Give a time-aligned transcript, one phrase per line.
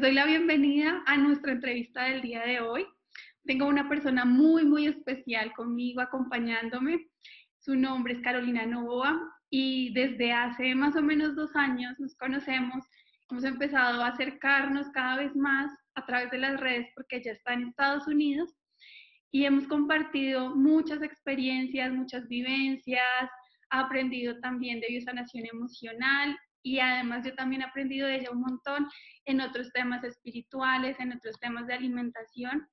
[0.00, 2.86] Doy la bienvenida a nuestra entrevista del día de hoy.
[3.44, 7.10] Tengo una persona muy, muy especial conmigo acompañándome.
[7.58, 12.82] Su nombre es Carolina Novoa y desde hace más o menos dos años nos conocemos.
[13.28, 17.52] Hemos empezado a acercarnos cada vez más a través de las redes porque ella está
[17.52, 18.56] en Estados Unidos
[19.30, 23.30] y hemos compartido muchas experiencias, muchas vivencias,
[23.68, 28.40] ha aprendido también de biosanación emocional y además yo también he aprendido de ella un
[28.40, 28.88] montón
[29.24, 32.68] en otros temas espirituales, en otros temas de alimentación.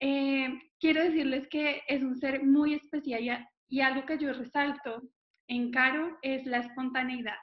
[0.00, 0.48] Eh,
[0.78, 5.02] quiero decirles que es un ser muy especial y, y algo que yo resalto
[5.48, 7.38] en Caro es la espontaneidad.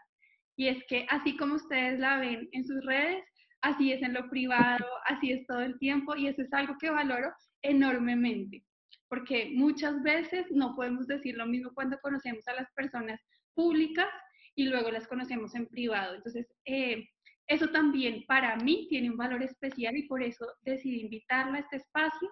[0.55, 3.23] Y es que así como ustedes la ven en sus redes,
[3.61, 6.91] así es en lo privado, así es todo el tiempo y eso es algo que
[6.91, 8.63] valoro enormemente,
[9.07, 13.19] porque muchas veces no podemos decir lo mismo cuando conocemos a las personas
[13.55, 14.09] públicas
[14.55, 16.15] y luego las conocemos en privado.
[16.15, 17.09] Entonces, eh,
[17.47, 21.77] eso también para mí tiene un valor especial y por eso decidí invitarla a este
[21.77, 22.29] espacio,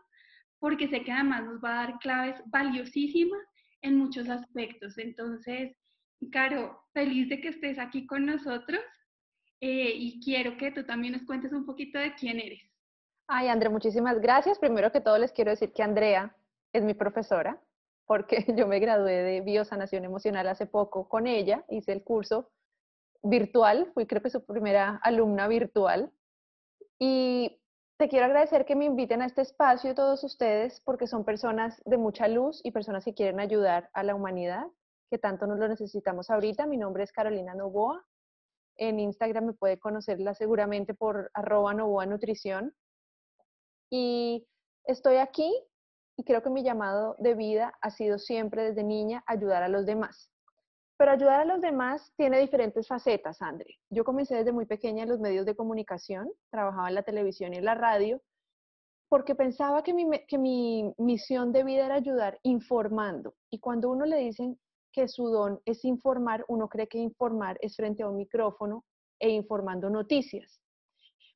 [0.60, 3.42] porque sé que además nos va a dar claves valiosísimas
[3.82, 4.98] en muchos aspectos.
[4.98, 5.76] Entonces,
[6.30, 8.80] Caro, feliz de que estés aquí con nosotros
[9.60, 12.62] eh, y quiero que tú también nos cuentes un poquito de quién eres.
[13.28, 14.60] Ay, Andrea, muchísimas gracias.
[14.60, 16.36] Primero que todo les quiero decir que Andrea
[16.74, 17.60] es mi profesora
[18.12, 22.52] porque yo me gradué de biosanación emocional hace poco con ella, hice el curso
[23.23, 26.12] virtual, fui creo que su primera alumna virtual.
[27.00, 27.58] Y
[27.98, 31.95] te quiero agradecer que me inviten a este espacio todos ustedes porque son personas de
[31.95, 34.66] mucha luz y personas que quieren ayudar a la humanidad,
[35.09, 36.68] que tanto nos lo necesitamos ahorita.
[36.68, 38.06] Mi nombre es Carolina Novoa.
[38.75, 42.75] En Instagram me puede conocerla seguramente por arroba Novoa Nutrición.
[43.90, 44.46] Y
[44.84, 45.50] estoy aquí
[46.22, 49.88] y creo que mi llamado de vida ha sido siempre desde niña ayudar a los
[49.88, 50.30] demás.
[50.96, 53.80] Pero ayudar a los demás tiene diferentes facetas, André.
[53.90, 57.58] Yo comencé desde muy pequeña en los medios de comunicación, trabajaba en la televisión y
[57.58, 58.22] en la radio,
[59.10, 63.34] porque pensaba que mi, que mi misión de vida era ayudar informando.
[63.50, 64.60] Y cuando uno le dicen
[64.94, 68.86] que su don es informar, uno cree que informar es frente a un micrófono
[69.18, 70.62] e informando noticias.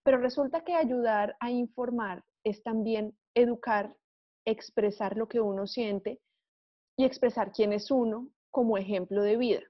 [0.03, 3.95] Pero resulta que ayudar a informar es también educar
[4.45, 6.22] expresar lo que uno siente
[6.97, 9.61] y expresar quién es uno como ejemplo de vida.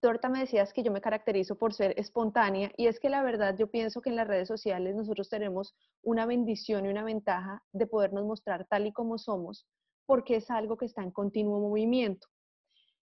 [0.00, 3.54] Torta me decías que yo me caracterizo por ser espontánea y es que la verdad
[3.58, 7.86] yo pienso que en las redes sociales nosotros tenemos una bendición y una ventaja de
[7.86, 9.66] podernos mostrar tal y como somos
[10.10, 12.26] porque es algo que está en continuo movimiento.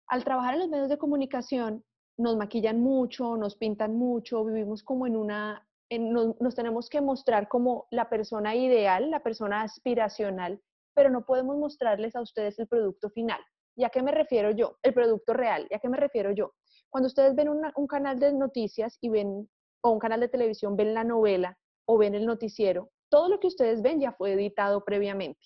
[0.09, 1.85] Al trabajar en los medios de comunicación
[2.17, 7.87] nos maquillan mucho, nos pintan mucho, vivimos como en una, nos tenemos que mostrar como
[7.93, 10.61] la persona ideal, la persona aspiracional
[10.99, 13.39] pero no podemos mostrarles a ustedes el producto final.
[13.77, 14.79] ¿Y a qué me refiero yo?
[14.83, 15.65] El producto real.
[15.71, 16.55] ¿Y a qué me refiero yo?
[16.91, 19.49] Cuando ustedes ven un canal de noticias y ven,
[19.83, 21.57] o un canal de televisión, ven la novela
[21.87, 25.39] o ven el noticiero, todo lo que ustedes ven ya fue editado previamente.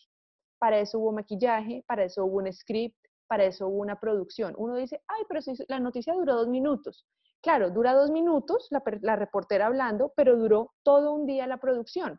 [0.59, 2.97] Para eso hubo maquillaje, para eso hubo un script,
[3.29, 4.55] para eso hubo una producción.
[4.57, 7.07] Uno dice, ay, pero si la noticia duró dos minutos.
[7.43, 12.19] Claro, dura dos minutos la, la reportera hablando, pero duró todo un día la producción.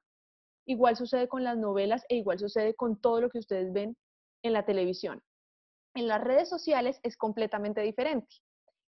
[0.65, 3.97] Igual sucede con las novelas e igual sucede con todo lo que ustedes ven
[4.43, 5.21] en la televisión.
[5.95, 8.35] En las redes sociales es completamente diferente.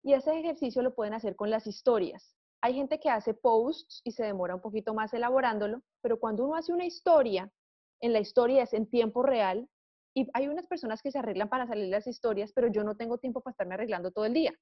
[0.04, 2.36] Y ese ejercicio lo pueden hacer con las historias.
[2.62, 6.56] Hay gente que hace posts y se demora un poquito más elaborándolo, pero cuando uno
[6.56, 7.52] hace una historia,
[8.02, 9.70] en la historia es en tiempo real
[10.14, 13.18] y hay unas personas que se arreglan para salir las historias, pero yo no tengo
[13.18, 14.54] tiempo para estarme arreglando todo el día.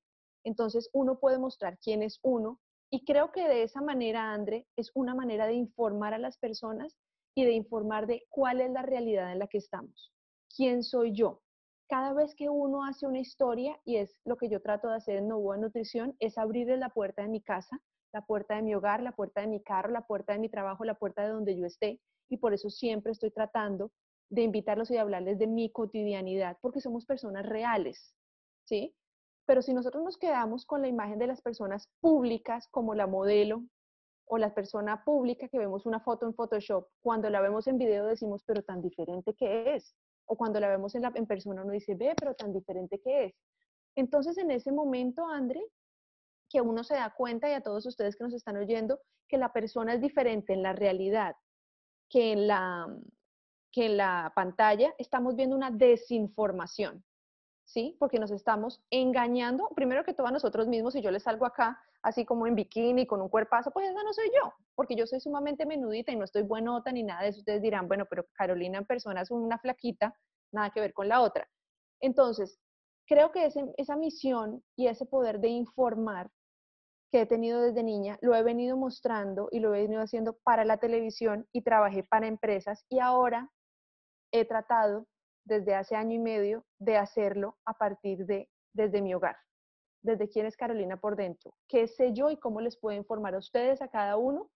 [0.44, 4.92] Entonces uno puede mostrar quién es uno y creo que de esa manera, André, es
[4.94, 6.98] una manera de informar a las personas
[7.36, 10.14] y de informar de cuál es la realidad en la que estamos.
[10.56, 11.42] ¿Quién soy yo?
[11.90, 15.18] Cada vez que uno hace una historia, y es lo que yo trato de hacer
[15.18, 17.80] en Novoa Nutrición, es abrirle la puerta de mi casa,
[18.14, 20.84] la puerta de mi hogar, la puerta de mi carro, la puerta de mi trabajo,
[20.84, 22.02] la puerta de donde yo esté.
[22.30, 23.92] Y por eso siempre estoy tratando
[24.30, 28.14] de invitarlos y de hablarles de mi cotidianidad, porque somos personas reales,
[28.66, 28.96] ¿sí?
[29.48, 33.64] Pero si nosotros nos quedamos con la imagen de las personas públicas como la modelo
[34.26, 38.06] o la persona pública que vemos una foto en Photoshop, cuando la vemos en video
[38.06, 39.96] decimos, pero tan diferente que es.
[40.26, 43.36] O cuando la vemos en, persona uno dice, ve, pero tan diferente que es.
[43.96, 45.64] Entonces en ese momento, André,
[46.50, 49.54] que uno se da cuenta y a todos ustedes que nos están oyendo, que la
[49.54, 51.36] persona es diferente en la realidad
[52.10, 52.88] que en la,
[53.72, 57.04] que en la pantalla, estamos viendo una desinformación.
[57.68, 57.98] ¿Sí?
[58.00, 61.80] Porque nos estamos engañando, primero que todo a nosotros mismos, si yo les salgo acá
[62.02, 65.20] así como en bikini, con un cuerpazo, pues esa no soy yo, porque yo soy
[65.20, 67.40] sumamente menudita y no estoy buenota ni nada de eso.
[67.40, 70.18] Ustedes dirán, bueno, pero Carolina en persona es una flaquita,
[70.54, 71.50] nada que ver con la otra.
[72.00, 72.58] Entonces,
[73.06, 76.32] creo que esa misión y ese poder de informar
[77.12, 80.64] que he tenido desde niña, lo he venido mostrando y lo he venido haciendo para
[80.64, 83.52] la televisión y trabajé para empresas y ahora
[84.32, 85.08] he tratado
[85.48, 89.38] desde hace año y medio de hacerlo a partir de desde mi hogar,
[90.04, 93.40] desde quién es Carolina por dentro, qué sé yo y cómo les puedo informar a
[93.40, 94.52] ustedes, a cada uno,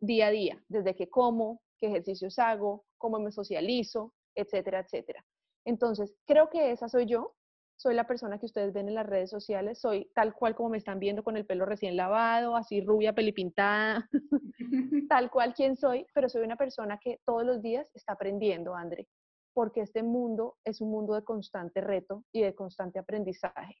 [0.00, 5.24] día a día, desde qué como, qué ejercicios hago, cómo me socializo, etcétera, etcétera.
[5.64, 7.34] Entonces, creo que esa soy yo,
[7.76, 10.78] soy la persona que ustedes ven en las redes sociales, soy tal cual como me
[10.78, 14.08] están viendo con el pelo recién lavado, así rubia, pelipintada,
[15.08, 19.08] tal cual quien soy, pero soy una persona que todos los días está aprendiendo, André,
[19.52, 23.76] porque este mundo es un mundo de constante reto y de constante aprendizaje.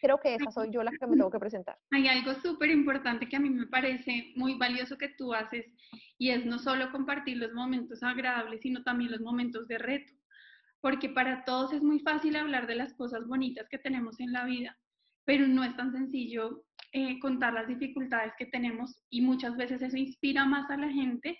[0.00, 1.78] Creo que esa soy yo la que me tengo que presentar.
[1.92, 5.66] Hay algo súper importante que a mí me parece muy valioso que tú haces
[6.18, 10.12] y es no solo compartir los momentos agradables, sino también los momentos de reto
[10.82, 14.44] porque para todos es muy fácil hablar de las cosas bonitas que tenemos en la
[14.44, 14.76] vida,
[15.24, 19.96] pero no es tan sencillo eh, contar las dificultades que tenemos y muchas veces eso
[19.96, 21.38] inspira más a la gente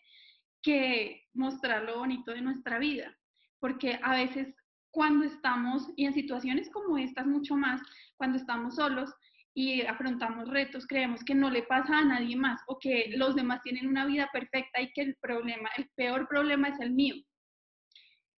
[0.62, 3.16] que mostrar lo bonito de nuestra vida,
[3.58, 4.54] porque a veces
[4.90, 7.80] cuando estamos, y en situaciones como estas mucho más,
[8.16, 9.12] cuando estamos solos
[9.54, 13.62] y afrontamos retos, creemos que no le pasa a nadie más o que los demás
[13.62, 17.16] tienen una vida perfecta y que el problema, el peor problema es el mío.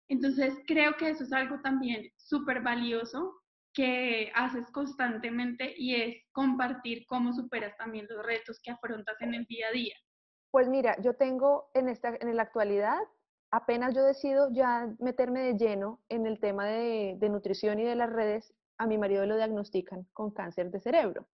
[0.09, 3.41] Entonces, creo que eso es algo también súper valioso
[3.73, 9.45] que haces constantemente y es compartir cómo superas también los retos que afrontas en el
[9.47, 9.95] día a día.
[10.55, 13.01] Pues mira, yo tengo en, esta, en la actualidad,
[13.51, 17.97] apenas yo decido ya meterme de lleno en el tema de, de nutrición y de
[17.97, 21.27] las redes, a mi marido lo diagnostican con cáncer de cerebro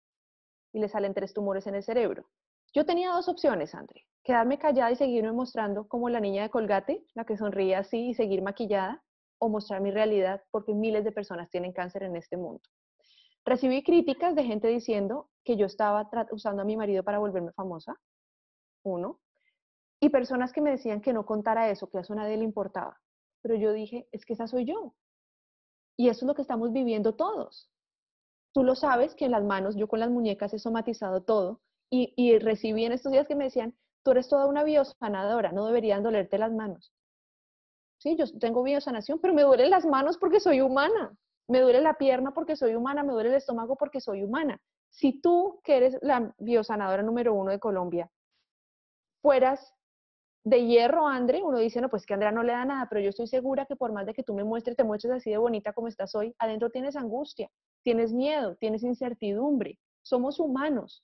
[0.71, 2.29] y le salen tres tumores en el cerebro.
[2.73, 7.03] Yo tenía dos opciones, André quedarme callada y seguirme mostrando como la niña de Colgate,
[7.13, 9.03] la que sonríe así y seguir maquillada,
[9.37, 12.61] o mostrar mi realidad porque miles de personas tienen cáncer en este mundo.
[13.43, 17.99] Recibí críticas de gente diciendo que yo estaba usando a mi marido para volverme famosa,
[18.83, 19.19] uno,
[19.99, 22.99] y personas que me decían que no contara eso, que a eso nadie le importaba.
[23.41, 24.95] Pero yo dije, es que esa soy yo.
[25.97, 27.69] Y eso es lo que estamos viviendo todos.
[28.53, 32.13] Tú lo sabes que en las manos, yo con las muñecas he somatizado todo y,
[32.15, 36.03] y recibí en estos días que me decían, tú eres toda una biosanadora, no deberían
[36.03, 36.93] dolerte las manos.
[37.97, 41.13] Sí, yo tengo biosanación, pero me duelen las manos porque soy humana.
[41.47, 44.61] Me duele la pierna porque soy humana, me duele el estómago porque soy humana.
[44.89, 48.09] Si tú, que eres la biosanadora número uno de Colombia,
[49.21, 49.73] fueras
[50.43, 53.09] de hierro, André, uno dice, no, pues que Andrea no le da nada, pero yo
[53.09, 55.73] estoy segura que por más de que tú me muestres, te muestres así de bonita
[55.73, 57.49] como estás hoy, adentro tienes angustia,
[57.83, 59.77] tienes miedo, tienes incertidumbre.
[60.01, 61.03] Somos humanos.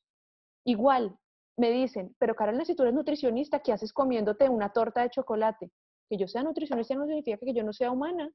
[0.63, 1.15] Igual,
[1.57, 5.71] me dicen, pero Carolina, si tú eres nutricionista, ¿qué haces comiéndote una torta de chocolate?
[6.09, 8.29] Que yo sea nutricionista no significa que yo no sea humana.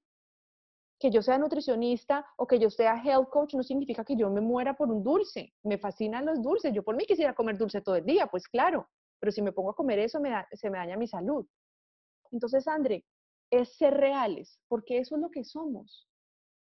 [0.98, 4.40] Que yo sea nutricionista o que yo sea health coach no significa que yo me
[4.40, 5.52] muera por un dulce.
[5.62, 6.72] Me fascinan los dulces.
[6.72, 8.88] Yo por mí quisiera comer dulce todo el día, pues claro.
[9.20, 11.46] Pero si me pongo a comer eso, me se me daña mi salud.
[12.32, 13.04] Entonces, André,
[13.50, 16.08] es ser reales, porque eso es lo que somos.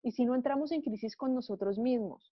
[0.04, 2.34] Y si no entramos en crisis con nosotros mismos,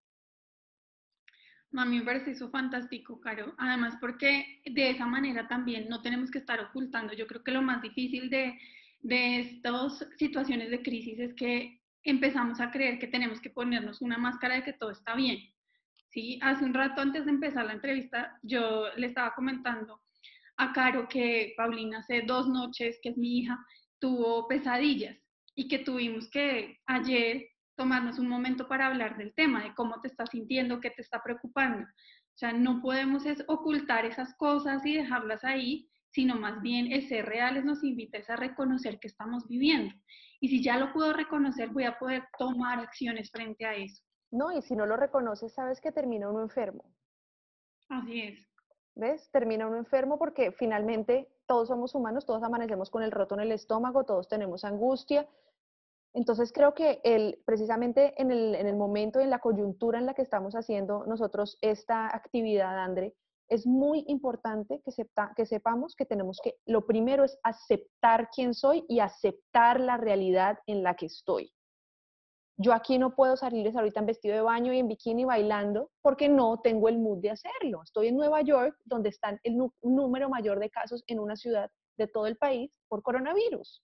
[1.79, 3.53] a mí me parece eso fantástico, Caro.
[3.57, 7.13] Además, porque de esa manera también no tenemos que estar ocultando.
[7.13, 8.59] Yo creo que lo más difícil de,
[8.99, 14.17] de estas situaciones de crisis es que empezamos a creer que tenemos que ponernos una
[14.17, 15.39] máscara de que todo está bien.
[16.11, 16.39] ¿Sí?
[16.41, 20.01] Hace un rato antes de empezar la entrevista, yo le estaba comentando
[20.57, 23.57] a Caro que Paulina hace dos noches, que es mi hija,
[23.99, 25.17] tuvo pesadillas
[25.55, 30.07] y que tuvimos que ayer tomarnos un momento para hablar del tema, de cómo te
[30.07, 31.83] estás sintiendo, qué te está preocupando.
[31.83, 37.25] O sea, no podemos ocultar esas cosas y dejarlas ahí, sino más bien el ser
[37.25, 39.93] reales nos invita a reconocer que estamos viviendo.
[40.39, 44.03] Y si ya lo puedo reconocer, voy a poder tomar acciones frente a eso.
[44.31, 46.85] No, y si no lo reconoces, sabes que termina uno enfermo.
[47.89, 48.47] Así es.
[48.95, 49.29] ¿Ves?
[49.31, 53.51] Termina uno enfermo porque finalmente todos somos humanos, todos amanecemos con el roto en el
[53.51, 55.27] estómago, todos tenemos angustia,
[56.13, 60.13] entonces creo que el, precisamente en el, en el momento, en la coyuntura en la
[60.13, 63.15] que estamos haciendo nosotros esta actividad, André,
[63.47, 64.91] es muy importante que,
[65.35, 70.59] que sepamos que tenemos que, lo primero es aceptar quién soy y aceptar la realidad
[70.67, 71.53] en la que estoy.
[72.61, 76.29] Yo aquí no puedo salir ahorita en vestido de baño y en bikini bailando porque
[76.29, 77.81] no tengo el mood de hacerlo.
[77.83, 82.07] Estoy en Nueva York, donde están el número mayor de casos en una ciudad de
[82.07, 83.83] todo el país por coronavirus.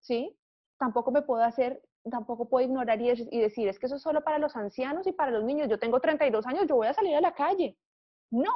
[0.00, 0.36] ¿Sí?
[0.80, 4.38] tampoco me puedo hacer, tampoco puedo ignorar y, decir, es que eso es solo para
[4.38, 5.68] los ancianos y para los niños.
[5.68, 7.76] Yo tengo 32 años, yo voy a salir a la calle.
[8.30, 8.52] No,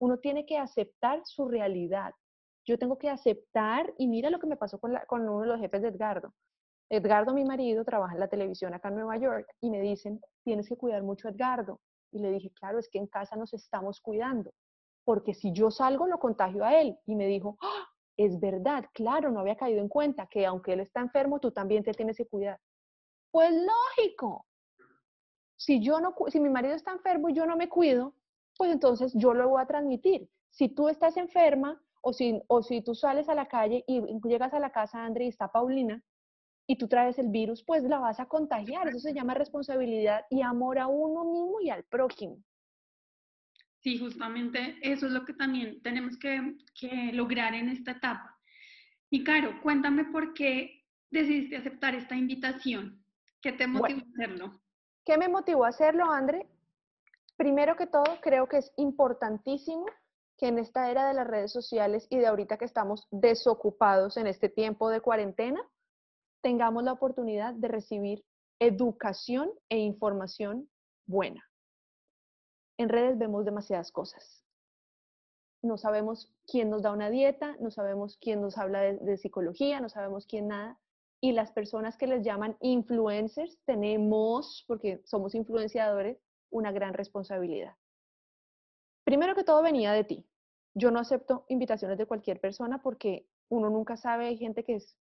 [0.00, 2.12] uno tiene que aceptar su realidad.
[2.66, 5.60] Yo tengo que aceptar, y mira lo que me pasó con, con uno de los
[5.60, 6.34] jefes de Edgardo.
[6.90, 10.68] Edgardo, mi marido, trabaja en la televisión acá en Nueva York y me dicen, tienes
[10.68, 11.80] que cuidar mucho a Edgardo.
[12.12, 14.52] Y le dije, claro, es que en casa nos estamos cuidando,
[15.04, 16.96] porque si yo salgo lo contagio a él.
[17.06, 17.88] Y me dijo, ¡Ah!
[18.16, 21.82] es verdad, claro, no había caído en cuenta que aunque él está enfermo, tú también
[21.82, 22.60] te tienes que cuidar.
[23.32, 24.46] Pues lógico.
[25.56, 28.14] Si, yo no, si mi marido está enfermo y yo no me cuido,
[28.56, 30.28] pues entonces yo lo voy a transmitir.
[30.50, 34.54] Si tú estás enferma o si, o si tú sales a la calle y llegas
[34.54, 36.04] a la casa André y está Paulina
[36.66, 38.88] y tú traes el virus, pues la vas a contagiar.
[38.88, 42.42] Eso se llama responsabilidad y amor a uno mismo y al prójimo.
[43.80, 48.38] Sí, justamente eso es lo que también tenemos que, que lograr en esta etapa.
[49.10, 53.04] Y Caro, cuéntame por qué decidiste aceptar esta invitación.
[53.42, 54.60] ¿Qué te motivó a hacerlo?
[55.04, 56.48] ¿Qué me motivó a hacerlo, André?
[57.36, 59.84] Primero que todo, creo que es importantísimo
[60.38, 64.26] que en esta era de las redes sociales y de ahorita que estamos desocupados en
[64.26, 65.60] este tiempo de cuarentena,
[66.44, 68.24] tengamos la oportunidad de recibir
[68.60, 70.68] educación e información
[71.06, 71.42] buena
[72.78, 74.44] en redes vemos demasiadas cosas.
[75.62, 79.88] No sabemos quién nos da una dieta, no sabemos quién nos habla de, psicología, no
[79.88, 80.78] sabemos quién nada.
[81.20, 86.18] Y las personas que les llaman influencers tenemos, porque somos influenciadores,
[86.50, 87.74] una gran responsabilidad.
[89.04, 90.26] Primero que todo venía de ti.
[90.74, 94.96] Yo no acepto invitaciones de cualquier persona porque uno nunca sabe, hay gente que es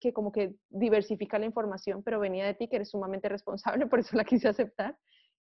[0.00, 4.00] que como que diversifica la información, pero venía de ti, que eres sumamente responsable, por
[4.00, 4.98] eso la quise aceptar.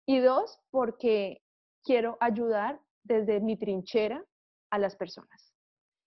[0.06, 1.42] Y dos, porque
[1.84, 4.24] quiero ayudar desde mi trinchera
[4.72, 5.54] a las personas.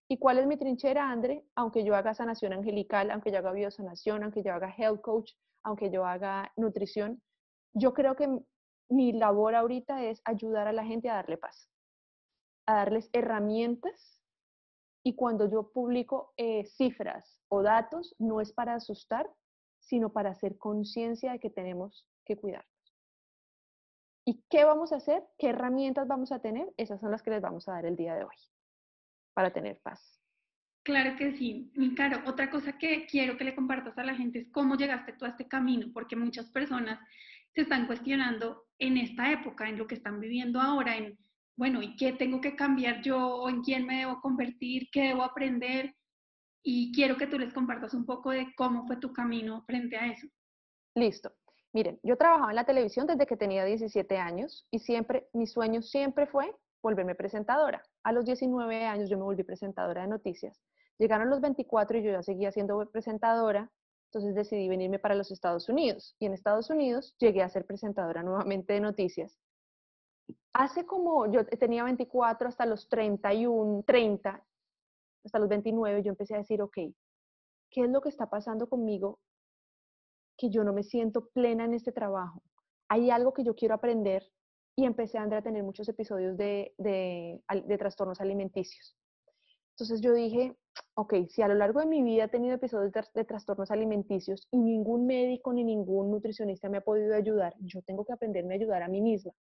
[0.09, 1.45] ¿Y cuál es mi trinchera, André?
[1.55, 5.33] Aunque yo haga sanación angelical, aunque yo haga biosanación, aunque yo haga health coach,
[5.63, 7.23] aunque yo haga nutrición,
[7.75, 8.29] yo creo que
[8.89, 11.71] mi labor ahorita es ayudar a la gente a darle paz,
[12.67, 14.21] a darles herramientas.
[15.05, 19.29] Y cuando yo publico eh, cifras o datos, no es para asustar,
[19.81, 22.67] sino para hacer conciencia de que tenemos que cuidar.
[24.25, 25.25] ¿Y qué vamos a hacer?
[25.39, 26.73] ¿Qué herramientas vamos a tener?
[26.77, 28.37] Esas son las que les vamos a dar el día de hoy
[29.35, 30.21] para tener paz.
[30.83, 31.73] Claro que sí.
[31.75, 35.13] Y claro, otra cosa que quiero que le compartas a la gente es cómo llegaste
[35.13, 37.01] tú a este camino, porque muchas personas
[37.55, 41.19] se están cuestionando en esta época, en lo que están viviendo ahora, en,
[41.57, 43.49] bueno, ¿y qué tengo que cambiar yo?
[43.49, 44.89] ¿En quién me debo convertir?
[44.91, 45.95] ¿Qué debo aprender?
[46.63, 50.13] Y quiero que tú les compartas un poco de cómo fue tu camino frente a
[50.13, 50.27] eso.
[50.95, 51.33] Listo.
[51.73, 55.83] Miren, yo trabajaba en la televisión desde que tenía 17 años y siempre, mi sueño
[55.83, 57.83] siempre fue volverme presentadora.
[58.03, 60.61] A los 19 años yo me volví presentadora de noticias.
[60.99, 63.71] Llegaron los 24 y yo ya seguía siendo presentadora,
[64.09, 66.17] entonces decidí venirme para los Estados Unidos.
[66.19, 69.39] Y en Estados Unidos llegué a ser presentadora nuevamente de noticias.
[70.53, 74.45] Hace como, yo tenía 24 hasta los 31, 30,
[75.25, 76.75] hasta los 29, yo empecé a decir, ok,
[77.71, 79.19] ¿qué es lo que está pasando conmigo
[80.41, 82.43] que yo no me siento plena en este trabajo.
[82.89, 84.27] Hay algo que yo quiero aprender
[84.75, 88.97] y empecé, Andrea, a tener muchos episodios de, de, de trastornos alimenticios.
[89.73, 90.57] Entonces yo dije,
[90.95, 94.49] ok, si a lo largo de mi vida he tenido episodios de, de, trastornos alimenticios
[94.51, 98.57] y ningún médico ni ningún nutricionista me ha podido ayudar, yo tengo que aprenderme a
[98.57, 99.33] ayudar a mí misma.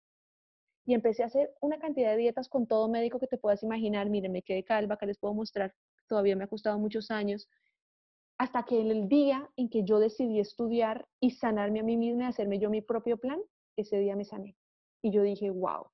[0.87, 4.09] Y empecé a hacer una cantidad de dietas con todo médico que te puedas imaginar.
[4.11, 5.75] Miren, me quedé calva, que les puedo mostrar.
[6.09, 7.49] Todavía me ha costado muchos años
[8.41, 12.25] hasta que en el día en que yo decidí estudiar y sanarme a mí misma
[12.25, 13.39] y hacerme yo mi propio plan,
[13.77, 14.57] ese día me sané.
[15.03, 15.89] Y yo dije, wow,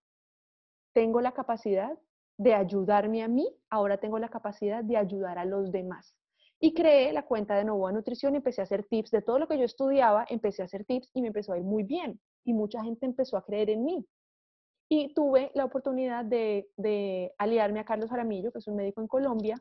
[0.92, 1.98] tengo la capacidad
[2.38, 6.14] de ayudarme a mí, ahora tengo la capacidad de ayudar a los demás.
[6.60, 9.58] Y creé la cuenta de Novoa Nutrición empecé a hacer tips de todo lo que
[9.58, 12.20] yo estudiaba, empecé a hacer tips y me empezó a ir muy bien.
[12.44, 14.06] Y mucha gente empezó a creer en mí.
[14.88, 19.08] Y tuve la oportunidad de, de aliarme a Carlos Aramillo, que es un médico en
[19.08, 19.58] Colombia.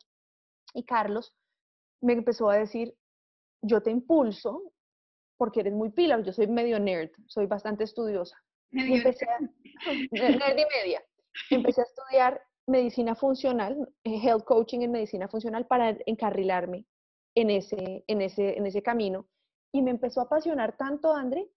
[0.74, 1.34] Y Carlos
[2.02, 2.96] me empezó a decir,
[3.62, 4.72] yo te impulso
[5.38, 8.38] porque eres muy pila, yo soy medio nerd, soy bastante estudiosa.
[8.72, 11.04] Y empecé a, nerd y media.
[11.50, 16.86] Empecé a estudiar medicina funcional, eh, health coaching en medicina funcional para encarrilarme
[17.36, 19.28] en ese, en ese, en ese camino.
[19.74, 21.50] Y me empezó a apasionar tanto, André,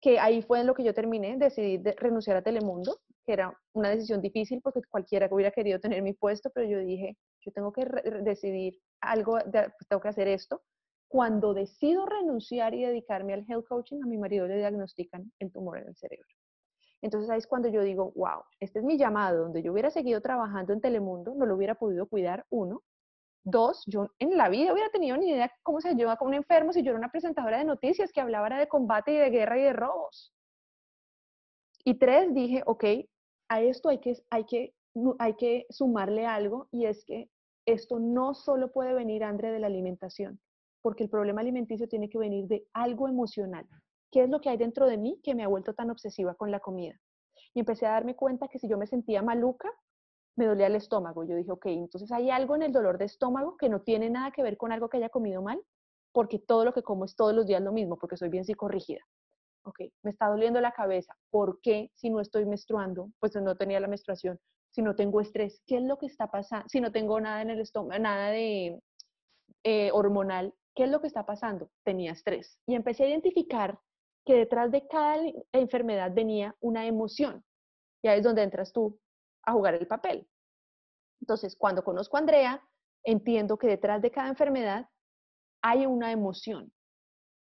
[0.00, 3.90] que ahí fue en lo que yo terminé, decidí renunciar a Telemundo, que era una
[3.90, 7.84] decisión difícil porque cualquiera hubiera querido tener mi puesto, pero yo dije, yo tengo que
[8.22, 10.62] decidir algo, pues, tengo que hacer esto.
[11.08, 15.78] Cuando decido renunciar y dedicarme al health coaching, a mi marido le diagnostican el tumor
[15.78, 16.28] en el cerebro.
[17.02, 20.20] Entonces ahí es cuando yo digo, wow, este es mi llamado, donde yo hubiera seguido
[20.20, 22.82] trabajando en Telemundo, no lo hubiera podido cuidar, uno.
[23.42, 26.72] Dos, yo en la vida hubiera tenido ni idea cómo se lleva con un enfermo
[26.72, 29.62] si yo era una presentadora de noticias que hablaba de combate y de guerra y
[29.62, 30.34] de robos.
[31.84, 32.84] Y tres, dije, ok,
[33.48, 34.74] a esto hay que, hay que,
[35.18, 37.30] hay que sumarle algo y es que
[37.66, 40.40] esto no solo puede venir, André, de la alimentación,
[40.82, 43.66] porque el problema alimenticio tiene que venir de algo emocional.
[44.10, 46.50] ¿Qué es lo que hay dentro de mí que me ha vuelto tan obsesiva con
[46.50, 46.98] la comida?
[47.54, 49.70] Y empecé a darme cuenta que si yo me sentía maluca,
[50.36, 51.24] me dolía el estómago.
[51.24, 54.30] Yo dije, ok, entonces hay algo en el dolor de estómago que no tiene nada
[54.30, 55.60] que ver con algo que haya comido mal,
[56.12, 59.00] porque todo lo que como es todos los días lo mismo, porque soy bien psicorrígida.
[59.64, 61.14] Ok, me está doliendo la cabeza.
[61.30, 63.10] ¿Por qué si no estoy menstruando?
[63.18, 64.38] Pues no tenía la menstruación.
[64.70, 66.66] Si no tengo estrés, ¿qué es lo que está pasando?
[66.68, 68.80] Si no tengo nada en el estómago, nada de
[69.64, 71.70] eh, hormonal, ¿qué es lo que está pasando?
[71.84, 72.58] Tenía estrés.
[72.66, 73.78] Y empecé a identificar
[74.24, 75.16] que detrás de cada
[75.52, 77.44] enfermedad venía una emoción.
[78.02, 78.98] Y ahí es donde entras tú
[79.50, 80.26] a jugar el papel.
[81.20, 82.62] Entonces, cuando conozco a Andrea,
[83.04, 84.88] entiendo que detrás de cada enfermedad
[85.62, 86.72] hay una emoción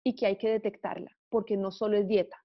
[0.04, 2.44] y que hay que detectarla, porque no solo es dieta.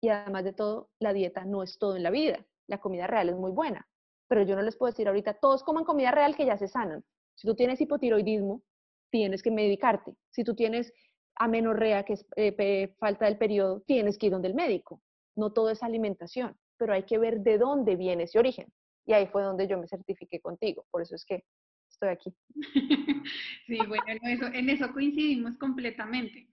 [0.00, 2.44] Y además de todo, la dieta no es todo en la vida.
[2.68, 3.88] La comida real es muy buena,
[4.28, 7.04] pero yo no les puedo decir ahorita, todos coman comida real que ya se sanan.
[7.34, 8.62] Si tú tienes hipotiroidismo,
[9.10, 10.14] tienes que medicarte.
[10.30, 10.92] Si tú tienes
[11.36, 15.02] amenorrea, que es eh, falta del periodo, tienes que ir donde el médico.
[15.36, 18.72] No todo es alimentación, pero hay que ver de dónde viene ese origen.
[19.06, 20.86] Y ahí fue donde yo me certifiqué contigo.
[20.90, 21.44] Por eso es que
[21.90, 22.34] estoy aquí.
[23.66, 24.04] Sí, bueno,
[24.52, 26.48] en eso, coincidimos completamente.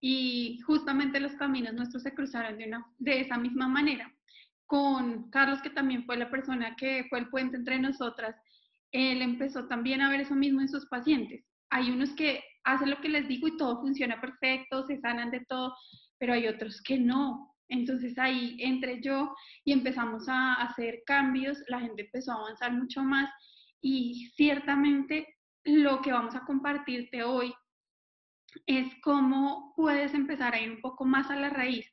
[0.00, 4.14] Y justamente los caminos nuestros se cruzaron de, una, de esa misma manera.
[4.66, 8.36] Con Carlos, que también fue la persona que fue el puente entre nosotras,
[8.92, 11.44] él empezó también a ver eso mismo en sus pacientes.
[11.70, 15.44] Hay unos que hacen lo que les digo y todo funciona perfecto, se sanan de
[15.46, 15.74] todo,
[16.18, 17.53] pero hay otros que no.
[17.68, 23.02] Entonces ahí entre yo y empezamos a hacer cambios, la gente empezó a avanzar mucho
[23.02, 23.30] más
[23.80, 25.26] y ciertamente
[25.64, 27.52] lo que vamos a compartirte hoy
[28.66, 31.90] es cómo puedes empezar a ir un poco más a la raíz.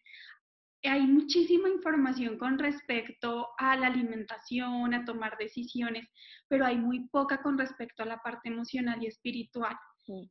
[0.83, 6.07] Hay muchísima información con respecto a la alimentación, a tomar decisiones,
[6.47, 9.75] pero hay muy poca con respecto a la parte emocional y espiritual.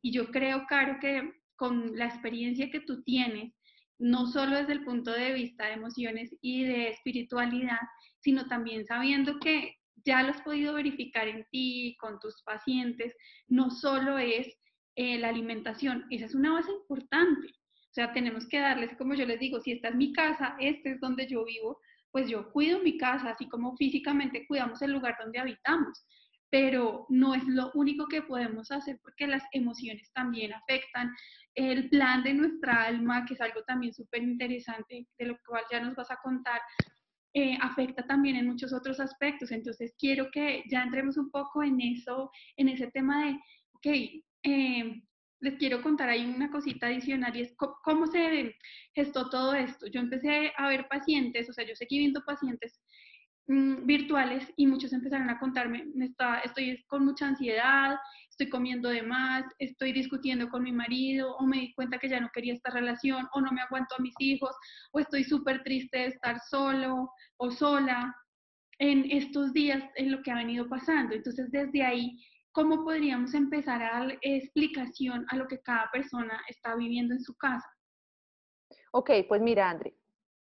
[0.01, 3.53] Y yo creo, Caro, que con la experiencia que tú tienes,
[4.01, 7.79] no solo desde el punto de vista de emociones y de espiritualidad,
[8.19, 13.15] sino también sabiendo que ya lo has podido verificar en ti, con tus pacientes,
[13.47, 14.47] no solo es
[14.95, 17.47] eh, la alimentación, esa es una base importante.
[17.47, 20.93] O sea, tenemos que darles, como yo les digo, si esta es mi casa, este
[20.93, 25.15] es donde yo vivo, pues yo cuido mi casa, así como físicamente cuidamos el lugar
[25.21, 26.05] donde habitamos
[26.51, 31.09] pero no es lo único que podemos hacer porque las emociones también afectan
[31.55, 35.79] el plan de nuestra alma, que es algo también súper interesante, de lo cual ya
[35.79, 36.59] nos vas a contar,
[37.33, 39.51] eh, afecta también en muchos otros aspectos.
[39.51, 43.31] Entonces, quiero que ya entremos un poco en eso, en ese tema de,
[43.73, 43.87] ok,
[44.43, 45.01] eh,
[45.39, 48.55] les quiero contar ahí una cosita adicional y es cómo se
[48.93, 49.87] gestó todo esto.
[49.87, 52.81] Yo empecé a ver pacientes, o sea, yo seguí viendo pacientes
[53.47, 57.97] Mm, virtuales y muchos empezaron a contarme, está, estoy con mucha ansiedad,
[58.29, 62.19] estoy comiendo de más, estoy discutiendo con mi marido o me di cuenta que ya
[62.19, 64.55] no quería esta relación o no me aguanto a mis hijos
[64.91, 68.15] o estoy súper triste de estar solo o sola
[68.77, 71.15] en estos días en lo que ha venido pasando.
[71.15, 76.75] Entonces desde ahí, ¿cómo podríamos empezar a dar explicación a lo que cada persona está
[76.75, 77.67] viviendo en su casa?
[78.91, 79.95] Ok, pues mira, André,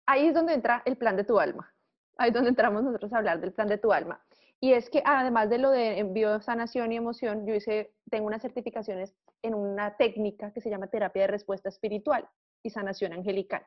[0.06, 1.73] ahí es donde entra el plan de tu alma
[2.18, 4.24] ahí es donde entramos nosotros a hablar del plan de tu alma.
[4.60, 8.42] Y es que además de lo de envío, sanación y emoción, yo hice, tengo unas
[8.42, 12.28] certificaciones en una técnica que se llama terapia de respuesta espiritual
[12.64, 13.66] y sanación angelical.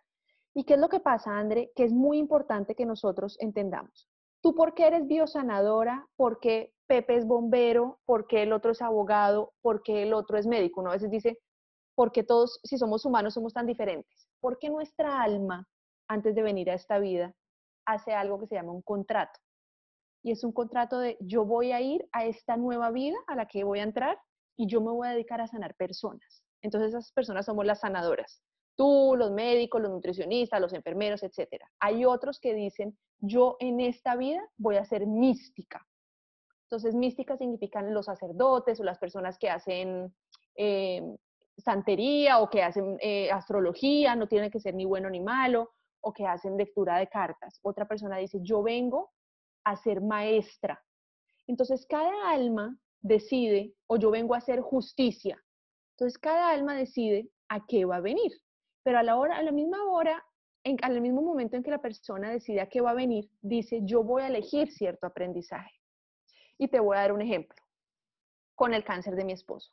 [0.55, 1.71] ¿Y qué es lo que pasa, André?
[1.77, 4.09] Que es muy importante que nosotros entendamos.
[4.41, 6.07] ¿Tú por qué eres biosanadora?
[6.17, 8.01] ¿Por qué Pepe es bombero?
[8.07, 9.53] ¿Por qué el otro es abogado?
[9.61, 10.81] ¿Por qué el otro es médico?
[10.81, 11.39] Uno a veces dice,
[11.95, 14.29] ¿por qué todos, si somos humanos, somos tan diferentes?
[14.41, 15.69] ¿Por qué nuestra alma,
[16.09, 17.35] antes de venir a esta vida,
[17.87, 19.41] hace algo que se llama un contrato.
[20.23, 23.47] Y es un contrato de yo voy a ir a esta nueva vida a la
[23.47, 24.19] que voy a entrar
[24.57, 26.43] y yo me voy a dedicar a sanar personas.
[26.63, 28.43] Entonces esas personas somos las sanadoras.
[28.77, 31.63] Tú, los médicos, los nutricionistas, los enfermeros, etc.
[31.81, 35.87] Hay otros que dicen, yo en esta vida voy a ser mística.
[36.65, 40.13] Entonces, mística significan los sacerdotes o las personas que hacen
[40.57, 41.01] eh,
[41.57, 45.71] santería o que hacen eh, astrología, no tiene que ser ni bueno ni malo,
[46.07, 47.59] o que hacen lectura de cartas.
[47.63, 49.11] Otra persona dice, yo vengo
[49.65, 50.81] a ser maestra.
[51.49, 55.37] Entonces, cada alma decide, o yo vengo a hacer justicia.
[55.95, 58.31] Entonces, cada alma decide a qué va a venir.
[58.85, 60.25] Pero a la, hora, a la misma hora,
[60.63, 63.81] en, al mismo momento en que la persona decide a qué va a venir, dice,
[63.83, 65.75] yo voy a elegir cierto aprendizaje.
[66.57, 67.61] Y te voy a dar un ejemplo
[68.55, 69.73] con el cáncer de mi esposo.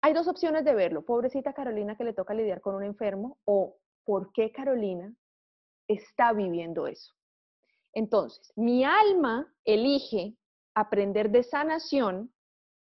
[0.00, 1.04] Hay dos opciones de verlo.
[1.04, 5.14] Pobrecita Carolina que le toca lidiar con un enfermo o por qué Carolina
[5.88, 7.14] está viviendo eso.
[7.92, 10.36] Entonces, mi alma elige
[10.74, 12.32] aprender de sanación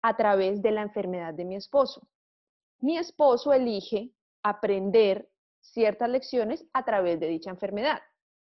[0.02, 2.08] a través de la enfermedad de mi esposo.
[2.78, 5.28] Mi esposo elige aprender
[5.60, 8.00] ciertas lecciones a través de dicha enfermedad.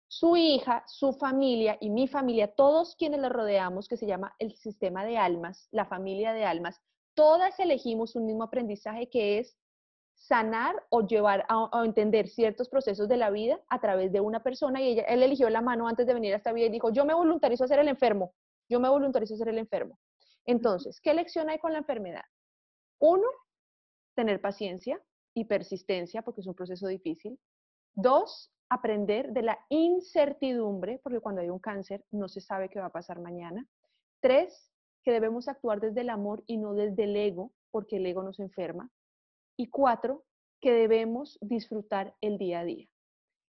[0.08, 4.56] su hija, su familia y mi familia, todos quienes la rodeamos, que se llama el
[4.56, 6.80] sistema de almas, la familia de almas,
[7.16, 9.58] todas elegimos un mismo aprendizaje que es
[10.24, 14.82] sanar o llevar a, entender ciertos procesos de la vida a través de una persona
[14.82, 17.04] y ella, él eligió la mano antes de venir a esta vida y dijo, yo
[17.04, 18.34] me voluntarizo a ser el enfermo,
[18.70, 20.00] yo me voluntarizo a ser el enfermo.
[20.46, 22.24] Entonces, ¿qué lección hay con la enfermedad?
[23.00, 23.28] Uno,
[24.16, 25.02] tener paciencia
[25.34, 27.38] y persistencia porque es un proceso difícil.
[27.94, 32.86] Dos, aprender de la incertidumbre porque cuando hay un cáncer no se sabe qué va
[32.86, 33.68] a pasar mañana.
[34.22, 34.72] Tres,
[35.04, 38.40] que debemos actuar desde el amor y no desde el ego porque el ego nos
[38.40, 38.90] enferma.
[39.58, 40.24] Y cuatro,
[40.62, 42.88] que debemos disfrutar el día a día.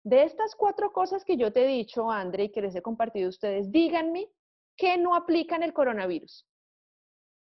[0.04, 3.28] De estas cuatro cosas que yo te he dicho, André, y que les he compartido
[3.28, 4.30] a ustedes, díganme
[4.78, 6.48] qué no aplican el coronavirus.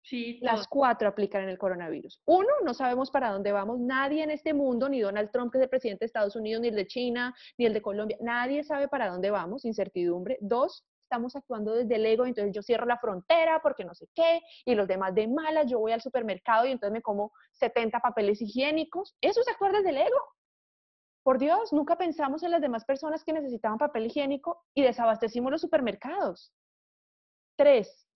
[0.03, 2.22] Sí, Las cuatro aplican en el coronavirus.
[2.27, 3.81] Uno, no sabemos para dónde vamos.
[3.81, 6.68] Nadie en este mundo, ni Donald Trump, que es el presidente de Estados Unidos, ni
[6.68, 10.38] el de China, ni el de Colombia, nadie sabe para dónde vamos, incertidumbre.
[10.40, 14.42] Dos, estamos actuando desde el ego, entonces yo cierro la frontera porque no sé qué,
[14.64, 18.42] y los demás de malas, yo voy al supermercado y entonces me como 70 papeles
[18.42, 19.16] higiénicos.
[19.20, 20.18] Eso es actuar desde ego.
[21.22, 25.60] Por Dios, nunca pensamos en las demás personas que necesitaban papel higiénico y desabastecimos los
[25.60, 26.52] supermercados.
[27.56, 28.06] Tres,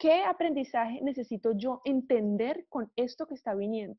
[0.00, 3.98] ¿Qué aprendizaje necesito yo entender con esto que está viniendo?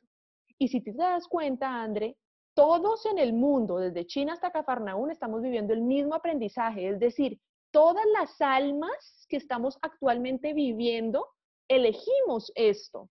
[0.58, 2.17] Y si te das cuenta, André,
[2.56, 7.39] todos en el mundo, desde China hasta Cafarnaún, estamos viviendo el mismo aprendizaje, es decir,
[7.72, 11.28] todas las almas que estamos actualmente viviendo,
[11.68, 13.10] elegimos esto.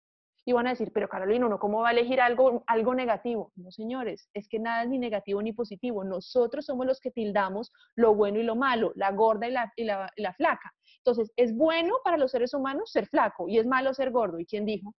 [0.48, 2.62] Y van a decir, pero Carolina, ¿no cómo va a elegir algo,
[2.94, 3.52] negativo?
[3.56, 6.04] No, señores, es que nada es ni negativo ni positivo.
[6.04, 9.84] Nosotros somos los que tildamos lo bueno y lo malo, la gorda y la, y
[9.84, 10.72] la, y la flaca.
[10.98, 14.38] Entonces, es bueno para los seres humanos ser flaco y es malo ser gordo.
[14.38, 14.94] ¿Y quién dijo?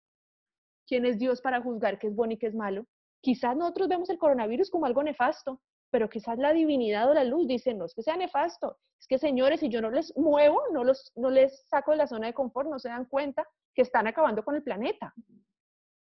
[0.85, 2.85] ¿Quién es Dios para juzgar qué es bueno y qué es malo?
[3.21, 7.47] Quizás nosotros vemos el coronavirus como algo nefasto, pero quizás la divinidad o la luz
[7.47, 10.83] dice, no es que sea nefasto, es que señores, si yo no les muevo, no,
[10.83, 14.07] los, no les saco de la zona de confort, no se dan cuenta que están
[14.07, 15.13] acabando con el planeta.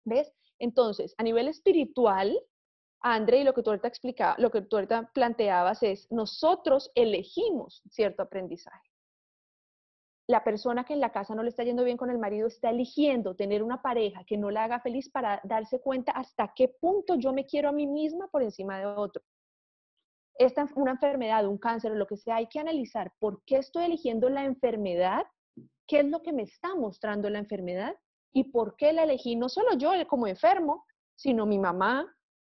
[0.04, 0.32] ¿Ves?
[0.58, 2.38] Entonces, a nivel espiritual,
[3.00, 7.82] André, y lo que tú ahorita explicaba, lo que tú ahorita planteabas es, nosotros elegimos
[7.88, 8.90] cierto aprendizaje
[10.30, 12.70] la persona que en la casa no le está yendo bien con el marido está
[12.70, 17.16] eligiendo tener una pareja que no la haga feliz para darse cuenta hasta qué punto
[17.16, 19.22] yo me quiero a mí misma por encima de otro.
[20.40, 23.84] Esta una enfermedad, un cáncer o lo que sea, hay que analizar por qué estoy
[23.84, 25.26] eligiendo la enfermedad,
[25.86, 27.94] qué es lo que me está mostrando la enfermedad
[28.32, 32.10] y por qué la elegí no solo yo como enfermo, sino mi mamá,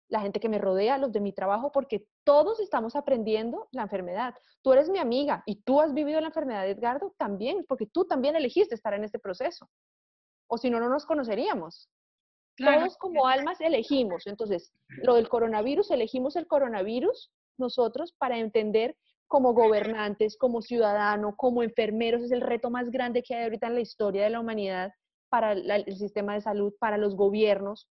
[0.09, 4.35] la gente que me rodea, los de mi trabajo, porque todos estamos aprendiendo la enfermedad.
[4.63, 8.35] Tú eres mi amiga y tú has vivido la enfermedad Edgardo también, porque tú también
[8.35, 9.71] elegiste estar en este proceso.
[10.49, 11.89] O si no, no nos conoceríamos.
[12.57, 14.27] Todos como almas elegimos.
[14.27, 21.63] Entonces, lo del coronavirus, elegimos el coronavirus nosotros para entender como gobernantes, como ciudadanos, como
[21.63, 24.93] enfermeros, es el reto más grande que hay ahorita en la historia de la humanidad
[25.29, 27.89] para el sistema de salud, para los gobiernos.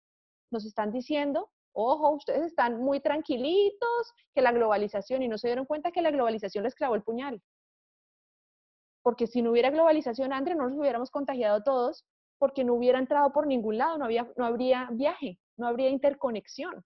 [0.50, 5.64] Nos están diciendo ojo, ustedes están muy tranquilitos, que la globalización, y no se dieron
[5.64, 7.40] cuenta que la globalización les clavó el puñal.
[9.02, 12.04] Porque si no hubiera globalización, André, no nos hubiéramos contagiado todos,
[12.38, 16.84] porque no hubiera entrado por ningún lado, no, había, no habría viaje, no habría interconexión.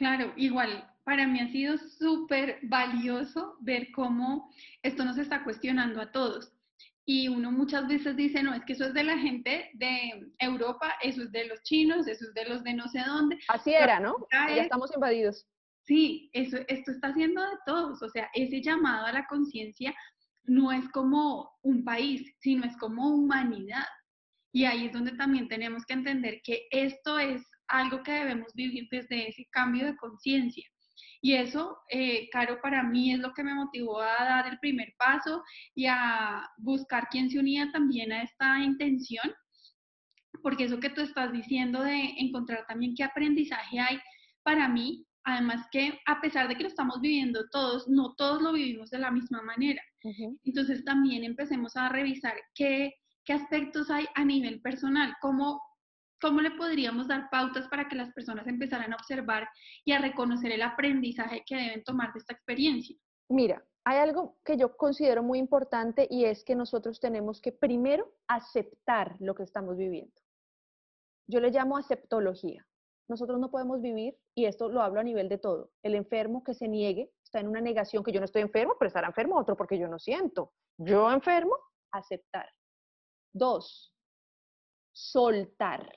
[0.00, 4.50] Claro, igual, para mí ha sido súper valioso ver cómo
[4.82, 6.54] esto nos está cuestionando a todos
[7.04, 10.94] y uno muchas veces dice, no, es que eso es de la gente de Europa,
[11.02, 13.38] eso es de los chinos, eso es de los de no sé dónde.
[13.48, 14.16] Así era, ¿no?
[14.32, 15.46] Ya estamos invadidos.
[15.84, 19.94] Sí, eso, esto está haciendo de todos, o sea, ese llamado a la conciencia
[20.44, 23.84] no es como un país, sino es como humanidad.
[24.50, 28.88] Y ahí es donde también tenemos que entender que esto es algo que debemos vivir
[28.90, 30.66] desde ese cambio de conciencia.
[31.22, 34.94] Y eso, eh, Caro, para mí es lo que me motivó a dar el primer
[34.98, 35.42] paso
[35.74, 39.32] y a buscar quién se unía también a esta intención,
[40.42, 43.98] porque eso que tú estás diciendo de encontrar también qué aprendizaje hay
[44.42, 48.52] para mí, además que a pesar de que lo estamos viviendo todos, no todos lo
[48.52, 49.82] vivimos de la misma manera.
[50.44, 55.60] Entonces también empecemos a revisar qué, qué aspectos hay a nivel personal, cómo
[56.20, 59.48] ¿Cómo le podríamos dar pautas para que las personas empezaran a observar
[59.84, 62.94] y a reconocer el aprendizaje que deben tomar de esta experiencia?
[63.30, 68.12] Mira, hay algo que yo considero muy importante y es que nosotros tenemos que primero
[68.28, 70.14] aceptar lo que estamos viviendo.
[71.26, 72.66] Yo le llamo aceptología.
[73.08, 76.54] Nosotros no podemos vivir, y esto lo hablo a nivel de todo, el enfermo que
[76.54, 79.56] se niegue, está en una negación que yo no estoy enfermo, pero estará enfermo otro
[79.56, 80.52] porque yo no siento.
[80.76, 81.56] Yo enfermo,
[81.90, 82.48] aceptar.
[83.32, 83.92] Dos,
[84.92, 85.92] soltar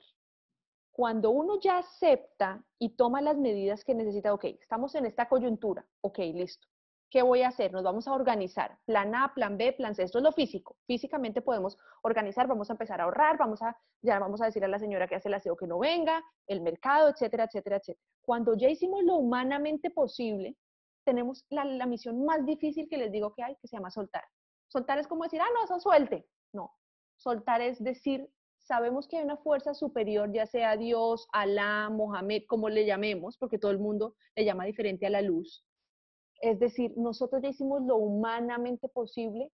[0.94, 5.84] Cuando uno ya acepta y toma las medidas que necesita, ok, estamos en esta coyuntura,
[6.02, 6.68] ok, listo.
[7.10, 7.72] ¿Qué voy a hacer?
[7.72, 8.78] Nos vamos a organizar.
[8.84, 10.04] Plan A, plan B, plan C.
[10.04, 10.76] Esto es lo físico.
[10.86, 14.68] Físicamente podemos organizar, vamos a empezar a ahorrar, vamos a, ya vamos a decir a
[14.68, 18.06] la señora que hace el aseo que no venga, el mercado, etcétera, etcétera, etcétera.
[18.22, 20.56] Cuando ya hicimos lo humanamente posible,
[21.04, 24.22] tenemos la, la misión más difícil que les digo que hay, que se llama soltar.
[24.68, 26.28] Soltar es como decir, ah, no, eso suelte.
[26.52, 26.72] No,
[27.16, 28.30] soltar es decir,
[28.64, 33.58] sabemos que hay una fuerza superior, ya sea Dios, Alá, Mohamed, como le llamemos, porque
[33.58, 35.64] todo el mundo le llama diferente a la luz.
[36.40, 39.52] Es decir, nosotros ya hicimos lo humanamente posible,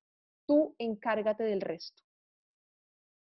[0.48, 2.02] tú encárgate del resto.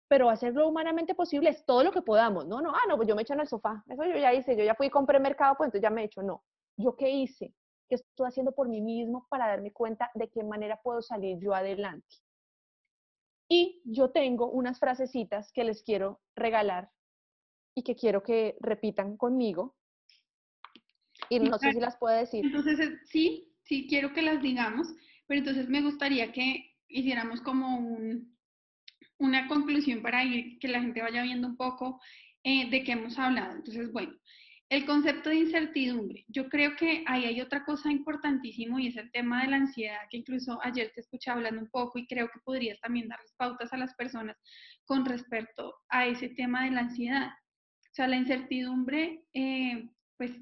[0.07, 2.47] Pero hacerlo humanamente posible es todo lo que podamos.
[2.47, 3.83] No, no, ah, no, pues yo me echo en el sofá.
[3.87, 6.05] Eso yo ya hice, yo ya fui y compré mercado, pues entonces ya me he
[6.05, 6.23] hecho.
[6.23, 6.43] No.
[6.77, 7.53] ¿Yo qué hice?
[7.87, 11.53] ¿Qué estoy haciendo por mí mismo para darme cuenta de qué manera puedo salir yo
[11.53, 12.07] adelante?
[13.49, 16.91] Y yo tengo unas frasecitas que les quiero regalar
[17.75, 19.75] y que quiero que repitan conmigo.
[21.29, 22.45] Y no sé si las puedo decir.
[22.45, 24.87] Entonces, eh, sí, sí quiero que las digamos,
[25.27, 27.79] pero entonces me gustaría que hiciéramos como
[29.17, 31.99] una conclusión para ir, que la gente vaya viendo un poco
[32.43, 33.55] eh, de qué hemos hablado.
[33.55, 34.13] Entonces, bueno,
[34.69, 36.25] el concepto de incertidumbre.
[36.27, 40.01] Yo creo que ahí hay otra cosa importantísimo y es el tema de la ansiedad,
[40.11, 43.73] que incluso ayer te escuché hablando un poco y creo que podrías también darles pautas
[43.73, 44.37] a las personas
[44.85, 47.29] con respecto a ese tema de la ansiedad.
[47.29, 50.33] O sea, la incertidumbre, eh, pues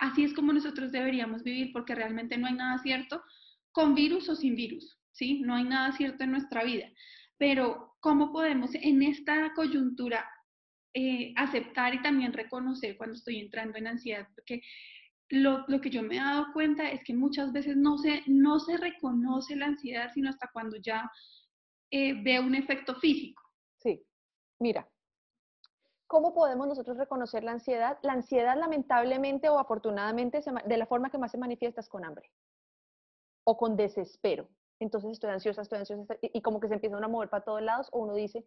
[0.00, 3.22] así es como nosotros deberíamos vivir porque realmente no hay nada cierto
[3.70, 5.42] con virus o sin virus, ¿sí?
[5.42, 6.88] No hay nada cierto en nuestra vida.
[7.36, 10.28] Pero, ¿cómo podemos en esta coyuntura
[10.94, 14.62] eh, aceptar y también reconocer cuando estoy entrando en ansiedad, porque
[15.30, 18.58] lo, lo, que yo me he dado cuenta es que muchas veces no se, no
[18.58, 21.10] se reconoce la ansiedad, sino hasta cuando ya
[21.90, 23.42] eh, un efecto físico.
[23.76, 24.02] Sí,
[24.58, 24.88] mira,
[26.06, 27.98] ¿cómo podemos nosotros reconocer la ansiedad?
[28.02, 32.30] La ansiedad lamentablemente o afortunadamente de la forma que más se manifiesta es con hambre
[33.44, 34.48] o con desespero.
[34.80, 37.88] Entonces estoy ansiosa, estoy ansiosa y como que se empiezan a mover para todos lados
[37.92, 38.46] o uno dice,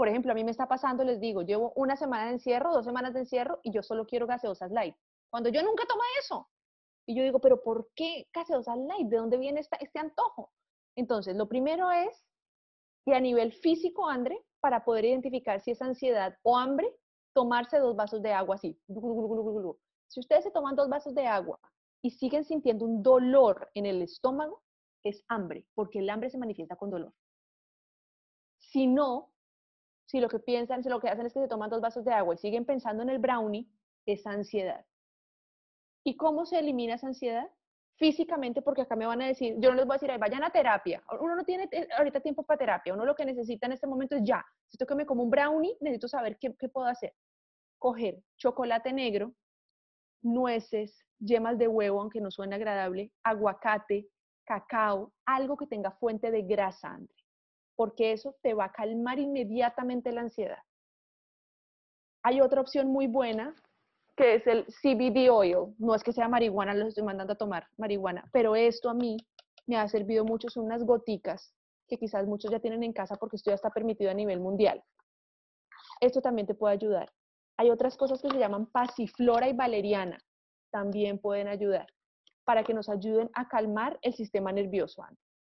[0.00, 2.86] por ejemplo, a mí me está pasando, les digo, llevo una semana de encierro, dos
[2.86, 4.96] semanas de encierro y yo solo quiero gaseosas light.
[5.28, 6.48] Cuando yo nunca tomé eso.
[7.06, 9.08] Y yo digo, pero ¿por qué gaseosas light?
[9.08, 10.54] ¿De dónde viene este antojo?
[10.96, 12.24] Entonces, lo primero es,
[13.04, 16.96] y a nivel físico, André, para poder identificar si es ansiedad o hambre,
[17.34, 18.80] tomarse dos vasos de agua así.
[20.08, 21.60] Si ustedes se toman dos vasos de agua
[22.00, 24.62] y siguen sintiendo un dolor en el estómago,
[25.04, 27.12] es hambre, porque el hambre se manifiesta con dolor.
[28.60, 29.34] Si no,
[30.10, 32.12] si lo que piensan, si lo que hacen es que se toman dos vasos de
[32.12, 33.68] agua y siguen pensando en el brownie,
[34.06, 34.84] es ansiedad.
[36.04, 37.48] ¿Y cómo se elimina esa ansiedad?
[37.96, 40.50] Físicamente, porque acá me van a decir, yo no les voy a decir, vayan a
[40.50, 41.00] terapia.
[41.20, 44.24] Uno no tiene ahorita tiempo para terapia, uno lo que necesita en este momento es
[44.24, 44.44] ya.
[44.68, 47.14] Si que me como un brownie, necesito saber qué, puedo hacer.
[47.78, 49.32] Coger chocolate negro,
[50.22, 54.08] nueces, yemas de huevo, aunque no suene agradable, aguacate,
[54.44, 57.19] cacao, algo que tenga fuente de grasa, André
[57.80, 60.58] porque eso te va a calmar inmediatamente la ansiedad.
[62.22, 63.54] Hay otra opción muy buena
[64.18, 65.74] que es el CBD oil.
[65.78, 69.16] No es que sea marihuana, los estoy mandando a tomar marihuana, pero esto a mí
[69.66, 70.50] me ha servido mucho.
[70.50, 71.54] Son unas goticas
[71.88, 74.84] que quizás muchos ya tienen en casa porque esto ya está permitido a nivel mundial.
[76.02, 77.10] Esto también te puede ayudar.
[77.56, 80.18] Hay otras cosas que se llaman pasiflora y valeriana.
[80.70, 81.86] También pueden ayudar
[82.44, 85.02] para que nos ayuden a calmar el sistema nervioso.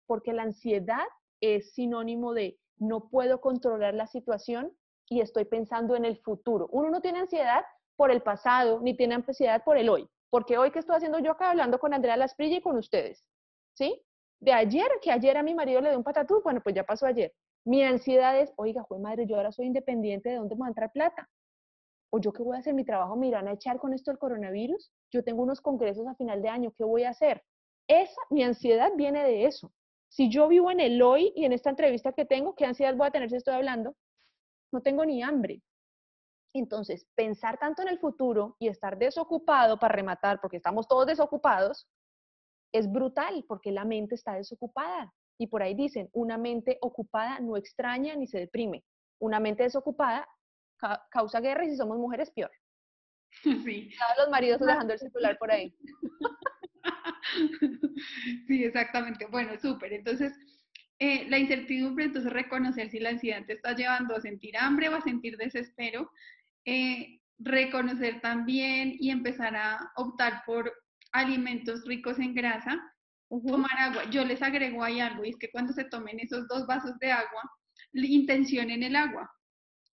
[0.07, 1.05] Porque la ansiedad
[1.43, 4.71] es sinónimo de no puedo controlar la situación
[5.09, 6.67] y estoy pensando en el futuro.
[6.71, 7.63] Uno no tiene ansiedad
[7.95, 10.09] por el pasado, ni tiene ansiedad por el hoy.
[10.29, 13.23] Porque hoy que estoy haciendo yo acá hablando con Andrea Lasprilla y con ustedes,
[13.73, 14.01] ¿sí?
[14.39, 17.05] De ayer, que ayer a mi marido le dio un patatú, bueno, pues ya pasó
[17.05, 17.33] ayer.
[17.65, 20.69] Mi ansiedad es, oiga, fue madre, yo ahora soy independiente, ¿de dónde me va a
[20.69, 21.29] entrar plata?
[22.09, 24.17] O yo qué voy a hacer, mi trabajo me irán a echar con esto del
[24.17, 27.43] coronavirus, yo tengo unos congresos a final de año, ¿qué voy a hacer?
[27.87, 29.71] Esa, mi ansiedad viene de eso.
[30.13, 33.07] Si yo vivo en el hoy y en esta entrevista que tengo, ¿qué ansiedad voy
[33.07, 33.95] a tener si estoy hablando?
[34.71, 35.63] No tengo ni hambre.
[36.53, 41.87] Entonces, pensar tanto en el futuro y estar desocupado para rematar, porque estamos todos desocupados,
[42.71, 45.11] es brutal porque la mente está desocupada.
[45.39, 48.83] Y por ahí dicen, una mente ocupada no extraña ni se deprime.
[49.19, 50.27] Una mente desocupada
[51.09, 52.51] causa guerra y si somos mujeres, peor.
[53.65, 53.89] Sí.
[53.97, 55.75] Todos los maridos dejando el celular por ahí.
[58.47, 59.25] Sí, exactamente.
[59.27, 59.93] Bueno, súper.
[59.93, 60.33] Entonces,
[60.99, 64.95] eh, la incertidumbre, entonces reconocer si la ansiedad te está llevando a sentir hambre o
[64.95, 66.11] a sentir desespero.
[66.65, 70.71] Eh, reconocer también y empezar a optar por
[71.11, 72.81] alimentos ricos en grasa.
[73.29, 74.09] Tomar agua.
[74.11, 77.11] Yo les agrego ahí algo y es que cuando se tomen esos dos vasos de
[77.11, 77.41] agua,
[77.93, 79.29] intencionen el agua.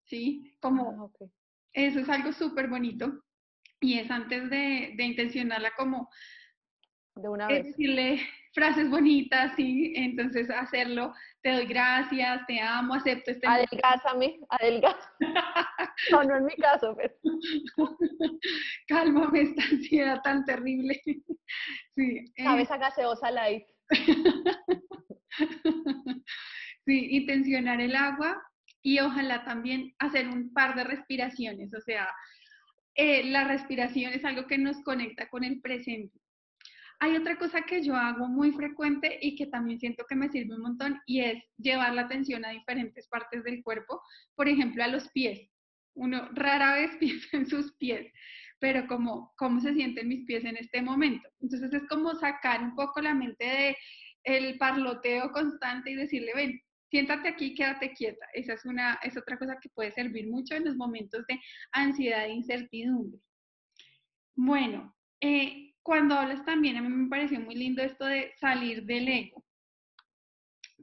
[0.05, 0.55] ¿Sí?
[0.59, 1.25] Como ah,
[1.73, 3.23] Eso es algo súper bonito
[3.79, 6.09] y es antes de, de intencionarla como
[7.15, 7.65] de una vez.
[7.65, 8.21] decirle
[8.53, 13.47] frases bonitas, sí, entonces hacerlo, te doy gracias, te amo, acepto este...
[13.47, 15.33] Adelgázame, adelgázame.
[16.11, 17.13] no, no en mi caso, pero...
[18.87, 21.01] Cálmame esta ansiedad tan terrible.
[21.95, 22.25] sí.
[22.37, 22.73] Sabes eh.
[22.73, 23.65] a gaseosa light.
[26.85, 28.41] sí, intencionar el agua
[28.81, 32.09] y ojalá también hacer un par de respiraciones, o sea,
[32.95, 36.20] eh, la respiración es algo que nos conecta con el presente.
[37.03, 40.53] Hay otra cosa que yo hago muy frecuente y que también siento que me sirve
[40.53, 43.99] un montón y es llevar la atención a diferentes partes del cuerpo,
[44.35, 45.49] por ejemplo a los pies.
[45.95, 48.05] Uno rara vez piensa en sus pies,
[48.59, 51.27] pero como cómo se sienten mis pies en este momento.
[51.39, 53.77] Entonces es como sacar un poco la mente de
[54.23, 56.61] el parloteo constante y decirle, ven,
[56.91, 58.27] siéntate aquí, quédate quieta.
[58.35, 61.39] Esa es, una, es otra cosa que puede servir mucho en los momentos de
[61.71, 63.19] ansiedad e incertidumbre.
[64.35, 69.07] Bueno, eh, cuando hablas también, a mí me pareció muy lindo esto de salir del
[69.07, 69.43] ego.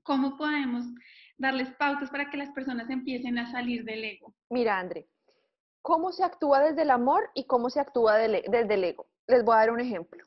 [0.03, 0.87] ¿Cómo podemos
[1.37, 4.35] darles pautas para que las personas empiecen a salir del ego?
[4.51, 5.09] Mira, André,
[5.83, 9.07] ¿cómo se actúa desde el amor y cómo se actúa e, desde el ego?
[9.27, 10.25] Les voy a dar un ejemplo.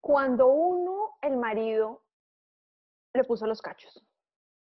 [0.00, 2.04] Cuando uno, el marido,
[3.14, 4.04] le puso los cachos,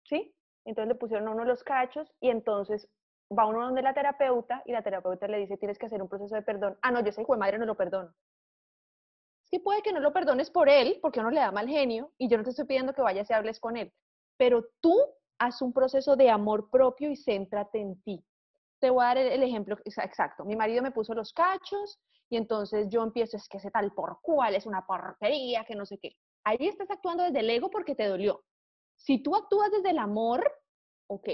[0.04, 0.34] ¿sí?
[0.64, 2.88] Entonces le pusieron a uno los cachos y entonces
[3.36, 6.34] va uno donde la terapeuta y la terapeuta le dice, tienes que hacer un proceso
[6.34, 6.76] de perdón.
[6.82, 8.12] Ah, no, yo soy hijo de madre, no lo perdono.
[9.50, 12.28] Sí puede que no lo perdones por él, porque uno le da mal genio, y
[12.28, 13.92] yo no te estoy pidiendo que vayas y hables con él,
[14.36, 14.96] pero tú
[15.38, 18.24] haz un proceso de amor propio y céntrate en ti.
[18.80, 20.44] Te voy a dar el, ejemplo exacto.
[20.44, 21.98] Mi marido me puso los cachos
[22.30, 25.84] y entonces yo empiezo, es que ese tal por cual es una porquería, que no
[25.84, 26.12] sé qué.
[26.44, 28.44] Ahí estás actuando desde el ego porque te dolió.
[28.96, 30.44] Si tú actúas desde el amor,
[31.08, 31.28] ok,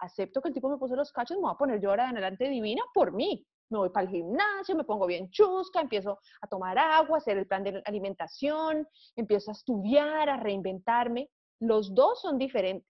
[0.00, 2.10] acepto que el tipo me puso los cachos, me voy a poner yo ahora de
[2.10, 6.46] adelante divina por mí me voy para el gimnasio, me pongo bien chusca, empiezo a
[6.46, 11.30] tomar agua, hacer el plan de alimentación, empiezo a estudiar, a reinventarme.
[11.60, 12.88] Los dos son diferentes.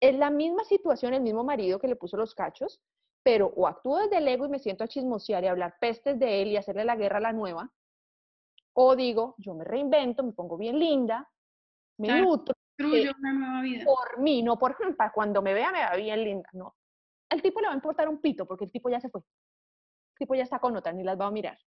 [0.00, 2.80] Es la misma situación, el mismo marido que le puso los cachos,
[3.22, 6.42] pero o actúo desde el ego y me siento a chismosear y hablar pestes de
[6.42, 7.70] él y hacerle la guerra a la nueva,
[8.74, 11.28] o digo, yo me reinvento, me pongo bien linda,
[11.98, 12.54] me nutro.
[12.78, 13.84] una nueva vida.
[13.84, 16.74] Por mí, no por para cuando me vea me va bien linda, no.
[17.30, 19.22] Al tipo le va a importar un pito porque el tipo ya se fue
[20.18, 21.58] tipo ya está con otra, ni las va a mirar.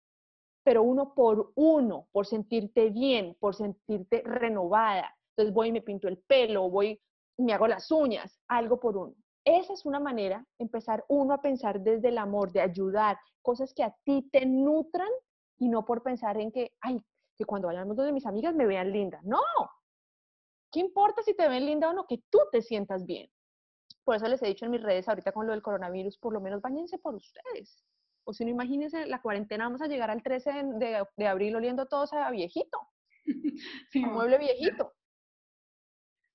[0.65, 5.17] Pero uno por uno, por sentirte bien, por sentirte renovada.
[5.31, 7.01] Entonces voy y me pinto el pelo, voy
[7.37, 9.15] y me hago las uñas, algo por uno.
[9.45, 13.83] Esa es una manera, empezar uno a pensar desde el amor, de ayudar, cosas que
[13.83, 15.09] a ti te nutran
[15.59, 17.03] y no por pensar en que, ay,
[17.37, 19.21] que cuando vayamos donde mis amigas me vean linda.
[19.23, 19.41] No,
[20.71, 22.07] ¿qué importa si te ven linda o no?
[22.07, 23.31] Que tú te sientas bien.
[24.05, 26.41] Por eso les he dicho en mis redes ahorita con lo del coronavirus, por lo
[26.41, 27.83] menos bañense por ustedes.
[28.29, 32.13] O si no, imagínense, la cuarentena vamos a llegar al 13 de, abril oliendo todos
[32.13, 32.79] a viejito.
[33.91, 34.93] Sí, a mueble viejito.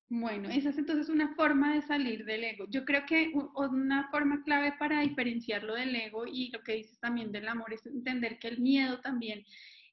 [0.09, 2.65] Bueno, esa es entonces una forma de salir del ego.
[2.67, 7.31] Yo creo que una forma clave para diferenciarlo del ego y lo que dices también
[7.31, 9.45] del amor es entender que el miedo también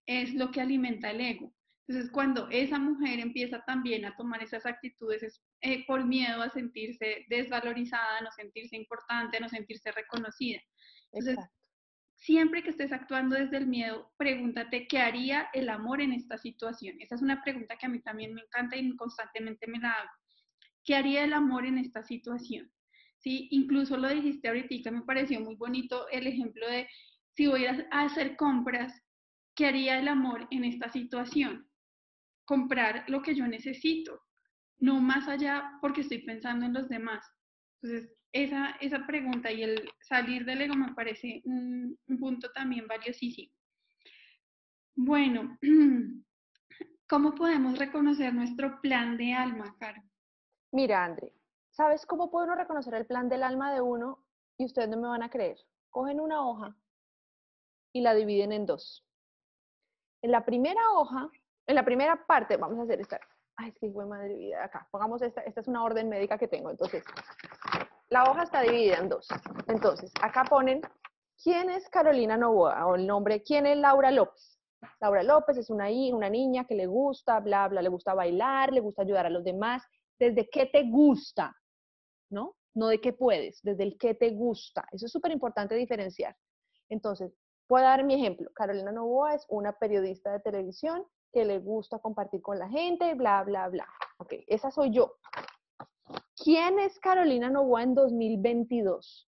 [0.07, 1.53] es lo que alimenta el ego.
[1.87, 6.49] Entonces, cuando esa mujer empieza también a tomar esas actitudes es eh, por miedo a
[6.49, 10.61] sentirse desvalorizada, a no sentirse importante, a no sentirse reconocida.
[11.13, 11.39] Entonces,
[12.21, 16.97] siempre que estés actuando desde el miedo, pregúntate qué haría el amor en esta situación.
[17.01, 20.11] Esa es una pregunta que a mí también me encanta y constantemente me la hago.
[20.85, 22.71] ¿Qué haría el amor en esta situación?
[23.19, 23.49] ¿Sí?
[23.51, 26.89] Incluso lo dijiste ahorita, me pareció muy bonito el ejemplo de
[27.33, 28.93] si voy a hacer compras,
[29.55, 31.71] ¿qué haría el amor en esta situación?
[32.45, 34.21] Comprar lo que yo necesito,
[34.79, 37.25] no más allá porque estoy pensando en los demás.
[37.81, 43.53] Entonces, esa, esa pregunta y el salir del ego me parece un, punto también valiosísimo.
[44.95, 45.59] Bueno,
[47.09, 50.03] ¿cómo podemos reconocer nuestro plan de alma, Caro?
[50.73, 51.33] Mira, André,
[51.71, 54.25] ¿sabes cómo puede uno reconocer el plan del alma de uno?
[54.59, 55.57] Y ustedes no me van a creer.
[55.89, 56.77] Cogen una hoja
[57.93, 59.05] y la dividen en dos.
[60.23, 61.31] En la primera hoja,
[61.67, 63.19] en la primera parte, vamos a hacer esta.
[63.57, 64.87] Ay, es que fue madre vida acá.
[64.91, 66.71] Pongamos esta, esta es una orden médica que tengo.
[66.71, 67.05] Entonces,
[68.11, 69.29] la hoja está dividida en dos.
[69.69, 70.83] Entonces, acá ponen
[71.43, 74.59] quién es Carolina Novoa o el nombre, quién es Laura López.
[75.01, 78.81] Laura López es una, una niña que le gusta, bla, bla, le gusta bailar, le
[78.81, 79.83] gusta ayudar a los demás.
[80.19, 81.57] ¿Desde qué te gusta?
[82.31, 82.57] ¿No?
[82.75, 84.87] No de qué puedes, desde el qué te gusta.
[84.91, 86.37] Eso es súper importante diferenciar.
[86.89, 87.33] Entonces,
[87.69, 88.51] puedo dar mi ejemplo.
[88.55, 93.45] Carolina Novoa es una periodista de televisión que le gusta compartir con la gente, bla,
[93.45, 93.87] bla, bla.
[94.19, 95.15] Ok, esa soy yo.
[96.43, 99.27] ¿Quién es Carolina Novoa en 2022?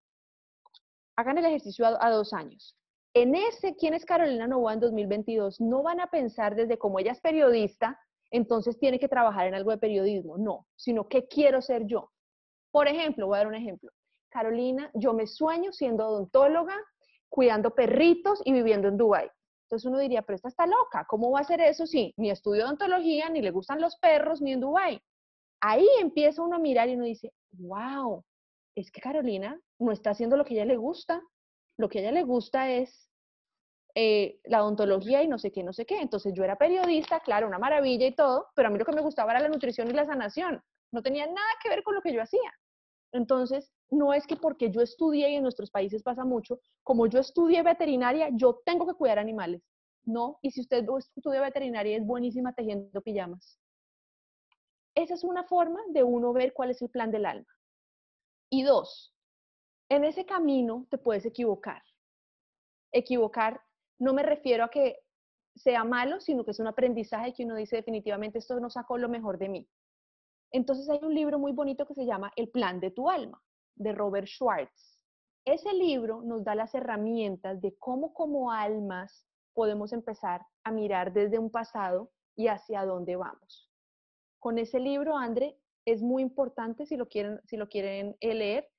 [1.17, 2.75] hagan el ejercicio a, dos años.
[3.13, 5.61] En ese, ¿quién es Carolina Novoa en 2022?
[5.61, 7.97] No van a pensar desde como ella es periodista,
[8.31, 10.37] entonces tiene que trabajar en algo de periodismo.
[10.37, 12.11] No, sino qué quiero ser yo.
[12.71, 13.91] Por ejemplo, voy a dar un ejemplo.
[14.29, 16.75] Carolina, yo me sueño siendo odontóloga,
[17.29, 19.29] cuidando perritos y viviendo en Dubái.
[19.65, 22.65] Entonces uno diría, pero esta está loca, ¿cómo va a hacer eso si ni estudio
[22.65, 24.99] odontología, ni le gustan los perros, ni en Dubái?
[25.67, 28.23] Ahí empieza uno a mirar y uno dice, wow,
[28.75, 31.23] es que Carolina no está haciendo lo que ella le gusta.
[31.77, 33.09] Lo que a ella le gusta es
[33.95, 35.99] eh, la odontología y no sé qué, no sé qué.
[36.01, 39.01] Entonces yo era periodista, claro, una maravilla y todo, pero a mí lo que me
[39.01, 40.61] gustaba era la nutrición y la sanación.
[40.91, 42.53] No tenía nada que ver con lo que yo hacía.
[43.11, 47.19] Entonces, no es que porque yo estudié y en nuestros países pasa mucho, como yo
[47.21, 49.63] estudié veterinaria, yo tengo que cuidar animales.
[50.03, 50.85] No, y si usted
[51.15, 53.57] estudia veterinaria es buenísima tejiendo pijamas.
[54.95, 57.53] Esa es una forma de uno ver cuál es el plan del alma.
[58.49, 59.13] Y dos,
[59.89, 61.83] en ese camino te puedes equivocar.
[62.91, 63.61] Equivocar
[63.99, 64.99] no me refiero a que
[65.55, 69.09] sea malo, sino que es un aprendizaje que uno dice definitivamente esto no sacó lo
[69.09, 69.69] mejor de mí.
[70.51, 73.41] Entonces hay un libro muy bonito que se llama El plan de tu alma,
[73.75, 74.99] de Robert Schwartz.
[75.45, 81.39] Ese libro nos da las herramientas de cómo como almas podemos empezar a mirar desde
[81.39, 83.69] un pasado y hacia dónde vamos.
[84.45, 88.69] Con ese libro, André, es muy importante si lo quieren, si lo quieren leer,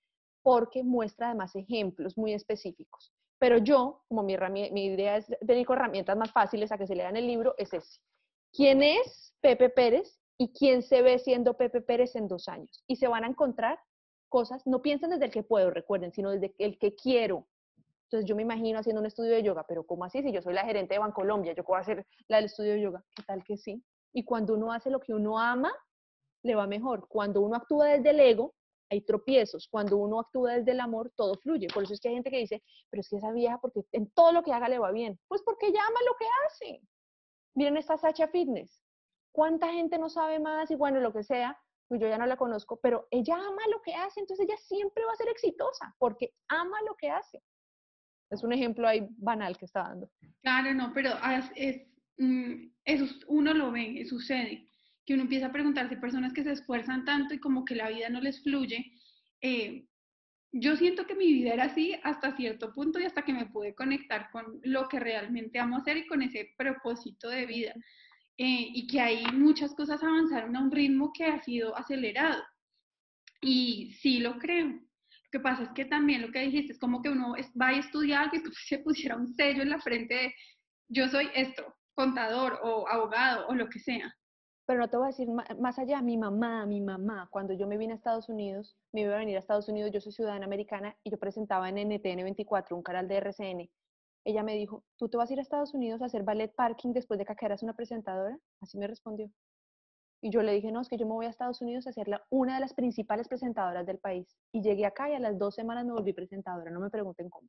[0.45, 3.13] porque muestra además ejemplos muy específicos.
[3.41, 4.37] Pero yo, como mi,
[4.71, 7.99] mi idea es tener herramientas más fáciles a que se lean el libro, es ese.
[8.53, 12.85] ¿Quién es Pepe Pérez y quién se ve siendo Pepe Pérez en dos años?
[12.87, 13.81] Y se van a encontrar
[14.29, 17.49] cosas, no piensen desde el que puedo, recuerden, sino desde el que quiero.
[18.05, 20.23] Entonces yo me imagino haciendo un estudio de yoga, pero ¿cómo así?
[20.23, 23.05] Si yo soy la gerente de Bancolombia, ¿yo puedo hacer la del estudio de yoga?
[23.17, 23.83] ¿Qué tal que sí?
[24.13, 25.73] Y cuando uno hace lo que uno ama,
[26.43, 27.07] le va mejor.
[27.09, 28.55] Cuando uno actúa desde el ego,
[28.91, 29.69] hay tropiezos.
[29.69, 31.69] Cuando uno actúa desde el amor, todo fluye.
[31.73, 34.11] Por eso es que hay gente que dice, pero es que esa vieja, porque en
[34.13, 35.19] todo lo que haga le va bien.
[35.29, 36.81] Pues porque ella ama lo que hace.
[37.55, 38.83] Miren esta Sacha Fitness.
[39.33, 40.71] ¿Cuánta gente no sabe más?
[40.71, 43.81] Y bueno, lo que sea, pues yo ya no la conozco, pero ella ama lo
[43.83, 47.43] que hace, entonces ella siempre va a ser exitosa, porque ama lo que hace.
[48.31, 50.11] Es un ejemplo ahí banal que está dando.
[50.43, 51.11] Claro, no, pero
[51.55, 51.87] es,
[52.85, 54.67] eso uno lo ve, sucede
[55.07, 58.09] que uno empieza a preguntarse, personas que se esfuerzan tanto y como que la vida
[58.11, 58.93] no les fluye.
[59.41, 59.87] Eh,
[60.53, 63.75] yo siento que mi vida era así hasta cierto punto y hasta que me pude
[63.75, 67.75] conectar con lo que realmente amo hacer y con ese propósito de vida.
[68.39, 72.43] Eh, y que ahí muchas cosas avanzaron a un ritmo que ha sido acelerado.
[73.41, 74.67] Y sí lo creo.
[74.67, 77.79] Lo que pasa es que también lo que dijiste es como que uno va a
[77.79, 80.35] estudiar algo y se pusiera un sello en la frente de
[80.89, 84.15] yo soy esto, contador o abogado o lo que sea.
[84.67, 87.79] Pero no te voy a decir más allá, mi mamá, mi mamá, cuando yo me
[87.79, 90.97] vine a Estados Unidos, me iba a venir a Estados Unidos, yo soy ciudadana americana
[91.05, 93.71] y yo presentaba en NTN 24, un canal de RCN.
[94.25, 96.93] Ella me dijo, ¿tú te vas a ir a Estados Unidos a hacer ballet parking
[96.93, 98.37] después de que eras una presentadora?
[98.61, 99.31] Así me respondió.
[100.21, 102.09] Y yo le dije, no, es que yo me voy a Estados Unidos a ser
[102.31, 104.37] una de las principales presentadoras del país.
[104.51, 106.73] Y llegué acá y a las dos semanas me volví presentadora.
[106.73, 107.47] No me pregunten cómo.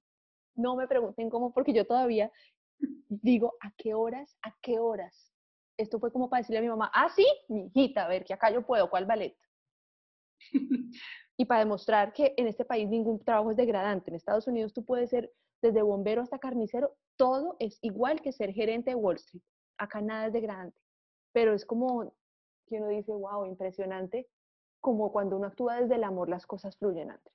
[0.54, 2.32] No me pregunten cómo, porque yo todavía
[3.10, 4.38] digo, ¿a qué horas?
[4.42, 5.34] ¿A qué horas?
[5.78, 8.34] esto fue como para decirle a mi mamá, ah, sí, mi hijita, a ver, que
[8.34, 9.38] acá yo puedo, ¿cuál ballet?
[11.38, 14.10] y para demostrar que en este país ningún trabajo es degradante.
[14.10, 18.52] En Estados Unidos tú puedes ser desde bombero hasta carnicero, todo es igual que ser
[18.54, 19.44] gerente de Wall Street.
[19.78, 20.80] Acá nada es degradante.
[21.32, 22.14] Pero es como
[22.68, 24.28] que uno dice, wow, impresionante,
[24.82, 27.34] como cuando uno actúa desde el amor, las cosas fluyen antes.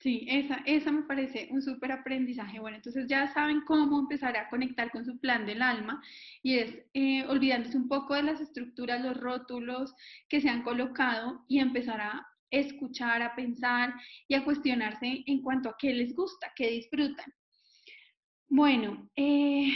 [0.00, 2.60] Sí, esa, esa me parece un súper aprendizaje.
[2.60, 6.00] Bueno, entonces ya saben cómo empezar a conectar con su plan del alma
[6.42, 9.92] y es eh, olvidándose un poco de las estructuras, los rótulos
[10.28, 13.92] que se han colocado y empezar a escuchar, a pensar
[14.28, 17.26] y a cuestionarse en cuanto a qué les gusta, qué disfrutan.
[18.48, 19.72] Bueno, eh,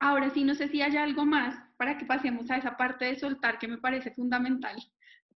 [0.00, 3.16] ahora sí, no sé si hay algo más para que pasemos a esa parte de
[3.16, 4.76] soltar que me parece fundamental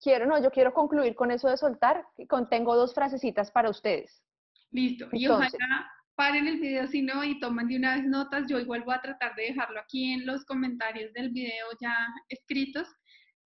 [0.07, 2.07] quiero, no, yo quiero concluir con eso de soltar,
[2.49, 4.23] tengo dos frasecitas para ustedes.
[4.71, 8.61] Listo, y ojalá paren el video si no y toman de una vez notas, yo
[8.61, 11.93] igual voy a tratar de dejarlo aquí en los comentarios del video ya
[12.29, 12.87] escritos,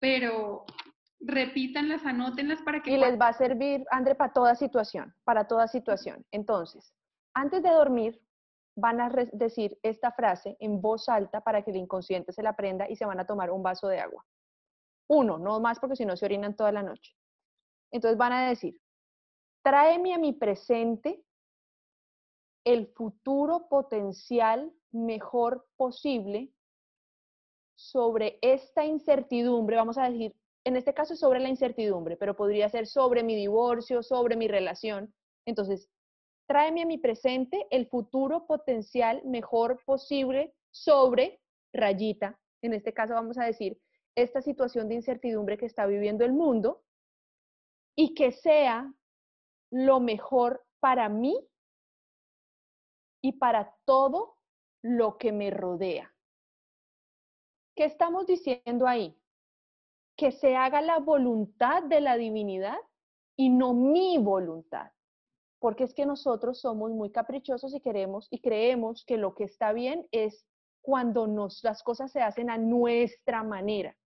[0.00, 0.66] pero
[1.20, 2.90] repítanlas, anótenlas para que...
[2.90, 6.26] Y les va a servir, André, para toda situación, para toda situación.
[6.30, 6.92] Entonces,
[7.32, 8.20] antes de dormir,
[8.76, 12.86] van a decir esta frase en voz alta para que el inconsciente se la aprenda
[12.86, 14.26] y se van a tomar un vaso de agua.
[15.10, 17.16] Uno, no más porque si no se orinan toda la noche.
[17.90, 18.80] Entonces van a decir,
[19.62, 21.24] tráeme a mi presente
[22.64, 26.52] el futuro potencial mejor posible
[27.74, 32.86] sobre esta incertidumbre, vamos a decir, en este caso sobre la incertidumbre, pero podría ser
[32.86, 35.12] sobre mi divorcio, sobre mi relación.
[35.44, 35.88] Entonces,
[36.46, 41.40] tráeme a mi presente el futuro potencial mejor posible sobre
[41.72, 42.38] rayita.
[42.62, 43.80] En este caso vamos a decir
[44.22, 46.82] esta situación de incertidumbre que está viviendo el mundo
[47.96, 48.92] y que sea
[49.70, 51.38] lo mejor para mí
[53.22, 54.36] y para todo
[54.82, 56.12] lo que me rodea.
[57.76, 59.16] ¿Qué estamos diciendo ahí?
[60.16, 62.78] Que se haga la voluntad de la divinidad
[63.36, 64.92] y no mi voluntad.
[65.58, 69.72] Porque es que nosotros somos muy caprichosos y queremos y creemos que lo que está
[69.72, 70.46] bien es
[70.80, 73.96] cuando nos, las cosas se hacen a nuestra manera.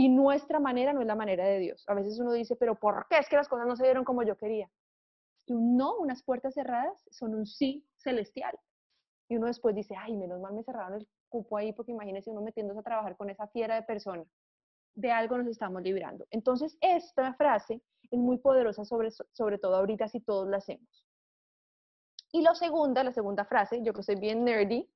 [0.00, 1.82] Y nuestra manera no es la manera de Dios.
[1.88, 4.22] A veces uno dice, pero ¿por qué es que las cosas no se dieron como
[4.22, 4.70] yo quería?
[5.44, 8.56] Y un no, unas puertas cerradas, son un sí celestial.
[9.28, 12.42] Y uno después dice, ay, menos mal me cerraron el cupo ahí, porque imagínese uno
[12.42, 14.22] metiéndose a trabajar con esa fiera de persona.
[14.94, 16.28] De algo nos estamos librando.
[16.30, 21.04] Entonces, esta frase es muy poderosa, sobre, sobre todo ahorita si todos la hacemos.
[22.30, 24.88] Y la segunda, la segunda frase, yo que soy bien nerdy,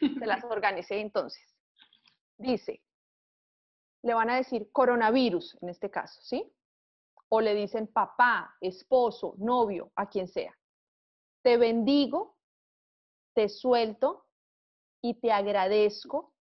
[0.00, 1.56] se las organicé entonces.
[2.36, 2.82] Dice,
[4.04, 6.52] le van a decir coronavirus en este caso, ¿sí?
[7.30, 10.54] O le dicen papá, esposo, novio, a quien sea.
[11.42, 12.36] Te bendigo,
[13.34, 14.26] te suelto
[15.02, 16.34] y te agradezco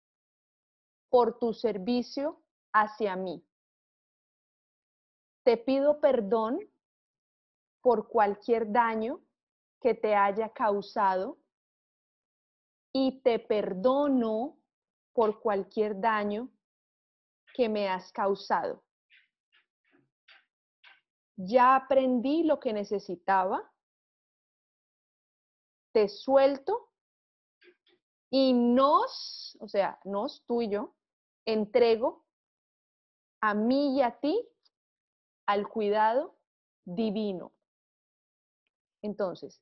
[1.09, 2.43] por tu servicio
[2.73, 3.45] hacia mí.
[5.45, 6.59] Te pido perdón
[7.81, 9.21] por cualquier daño
[9.79, 11.37] que te haya causado
[12.91, 14.57] y te perdono
[15.13, 16.52] por cualquier daño
[17.53, 18.83] que me has causado.
[21.35, 23.71] Ya aprendí lo que necesitaba,
[25.91, 26.91] te suelto
[28.29, 30.95] y nos, o sea, nos, tú y yo,
[31.45, 32.25] entrego
[33.41, 34.47] a mí y a ti
[35.45, 36.35] al cuidado
[36.85, 37.53] divino.
[39.01, 39.61] Entonces,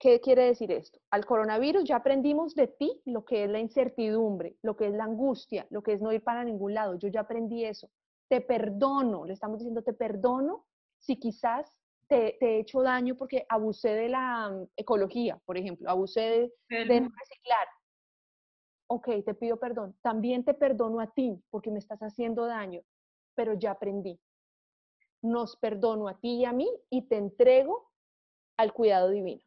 [0.00, 0.98] ¿Qué quiere decir esto?
[1.10, 5.04] Al coronavirus ya aprendimos de ti lo que es la incertidumbre, lo que es la
[5.04, 6.94] angustia, lo que es no ir para ningún lado.
[6.94, 7.90] Yo ya aprendí eso.
[8.26, 10.64] Te perdono, le estamos diciendo, te perdono
[10.98, 11.70] si quizás
[12.08, 17.00] te, he hecho daño porque abusé de la mm, ecología, por ejemplo, abusé de, de
[17.00, 17.68] reciclar.
[18.86, 19.94] Ok, te pido perdón.
[20.00, 22.80] También te perdono a ti porque me estás haciendo daño,
[23.34, 24.18] pero ya aprendí.
[25.20, 27.90] Nos perdono a ti y a mí y te entrego
[28.56, 29.42] al cuidado divino.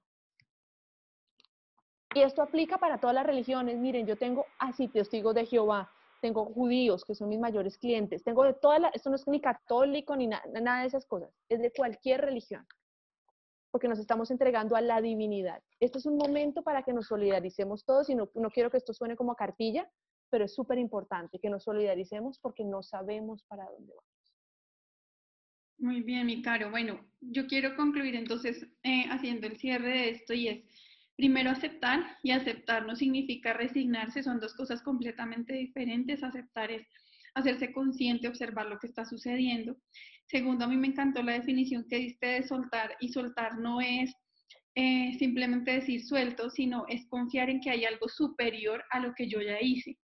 [2.16, 3.78] Y esto aplica para todas las religiones.
[3.78, 5.92] Miren, yo tengo así testigos de Jehová,
[6.22, 9.42] tengo judíos, que son mis mayores clientes, tengo de todas las, esto no es ni
[9.42, 12.66] católico ni nada de esas cosas, es de cualquier religión,
[13.72, 15.62] porque nos estamos entregando a la divinidad.
[15.80, 18.94] Este es un momento para que nos solidaricemos todos y no, no quiero que esto
[18.94, 19.90] suene como cartilla,
[20.30, 24.14] pero es súper importante que nos solidaricemos porque no sabemos para dónde vamos.
[25.80, 26.72] Muy bien, mi caro.
[26.72, 30.64] Bueno, yo quiero concluir entonces eh, haciendo el cierre de esto y es,
[31.16, 36.24] Primero, aceptar y aceptar no significa resignarse, son dos cosas completamente diferentes.
[36.24, 36.88] Aceptar es
[37.36, 39.78] hacerse consciente, observar lo que está sucediendo.
[40.28, 44.14] Segundo, a mí me encantó la definición que diste de soltar y soltar no es
[44.76, 49.28] eh, simplemente decir suelto, sino es confiar en que hay algo superior a lo que
[49.28, 50.00] yo ya hice,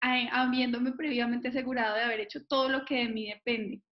[0.00, 3.82] habiéndome previamente asegurado de haber hecho todo lo que de mí depende.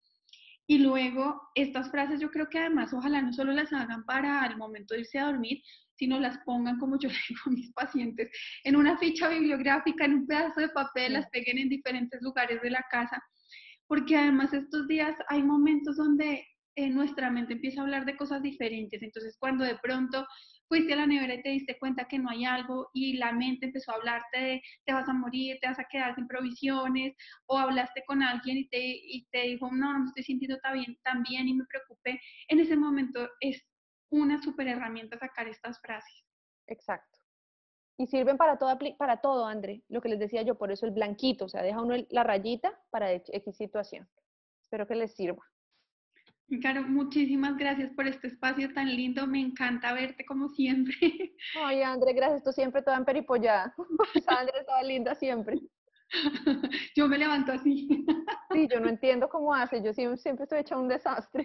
[0.67, 4.57] Y luego, estas frases yo creo que además ojalá no solo las hagan para el
[4.57, 5.63] momento de irse a dormir,
[6.01, 8.31] sino las pongan, como yo le digo a mis pacientes,
[8.65, 12.71] en una ficha bibliográfica, en un pedazo de papel, las peguen en diferentes lugares de
[12.71, 13.23] la casa,
[13.87, 16.47] porque además estos días hay momentos donde
[16.77, 20.27] eh, nuestra mente empieza a hablar de cosas diferentes, entonces cuando de pronto
[20.69, 23.67] fuiste a la nevera y te diste cuenta que no hay algo y la mente
[23.67, 27.15] empezó a hablarte de te vas a morir, te vas a quedar sin provisiones,
[27.47, 30.75] o hablaste con alguien y te, y te dijo, no, no me estoy sintiendo tan
[30.75, 33.70] bien, tan bien y me preocupé, en ese momento es
[34.11, 36.25] una super herramienta sacar estas frases.
[36.67, 37.19] Exacto.
[37.97, 40.93] Y sirven para todo, para todo, André, lo que les decía yo, por eso el
[40.93, 44.09] blanquito, o sea, deja uno la rayita para X situación.
[44.63, 45.45] Espero que les sirva.
[46.61, 49.27] Claro, muchísimas gracias por este espacio tan lindo.
[49.27, 50.97] Me encanta verte como siempre.
[51.63, 52.43] Ay, André, gracias.
[52.43, 53.75] Tú siempre toda emperipollada.
[54.27, 55.61] André estaba linda siempre.
[56.97, 57.87] Yo me levanto así.
[58.53, 59.81] Sí, yo no entiendo cómo hace.
[59.81, 61.45] Yo siempre, siempre estoy hecha un desastre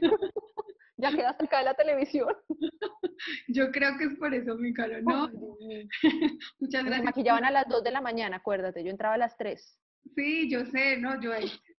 [0.97, 2.29] ya quedaste acá de la televisión.
[3.47, 5.29] Yo creo que es por eso, mi caro, ¿no?
[6.59, 6.99] Muchas gracias.
[6.99, 9.79] Me maquillaban a las 2 de la mañana, acuérdate, yo entraba a las 3.
[10.15, 11.19] Sí, yo sé, ¿no?
[11.21, 11.31] Yo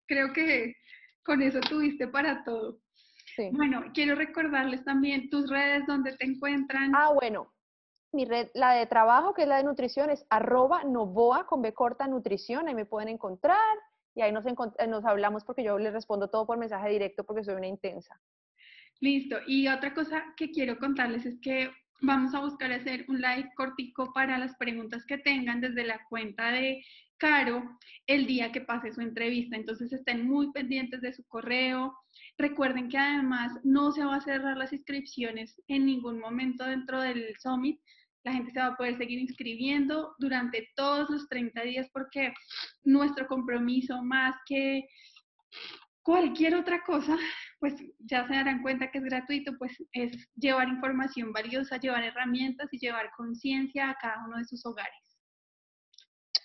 [0.06, 0.74] creo que
[1.22, 2.80] con eso tuviste para todo.
[3.36, 3.50] Sí.
[3.52, 6.92] Bueno, quiero recordarles también tus redes donde te encuentran.
[6.94, 7.52] Ah, bueno,
[8.12, 11.74] mi red, la de trabajo, que es la de nutrición, es arroba novoa con B
[11.74, 13.76] corta nutrición, ahí me pueden encontrar
[14.14, 14.44] y ahí nos,
[14.88, 18.18] nos hablamos porque yo les respondo todo por mensaje directo porque soy una intensa.
[19.01, 19.36] Listo.
[19.47, 21.70] Y otra cosa que quiero contarles es que
[22.01, 26.51] vamos a buscar hacer un live cortico para las preguntas que tengan desde la cuenta
[26.51, 26.84] de
[27.18, 29.57] Caro el día que pase su entrevista.
[29.57, 31.97] Entonces estén muy pendientes de su correo.
[32.38, 37.34] Recuerden que además no se va a cerrar las inscripciones en ningún momento dentro del
[37.38, 37.80] summit.
[38.24, 42.34] La gente se va a poder seguir inscribiendo durante todos los 30 días porque
[42.84, 44.86] nuestro compromiso más que
[46.03, 47.16] cualquier otra cosa,
[47.68, 52.72] pues ya se darán cuenta que es gratuito, pues es llevar información valiosa, llevar herramientas
[52.72, 55.18] y llevar conciencia a cada uno de sus hogares.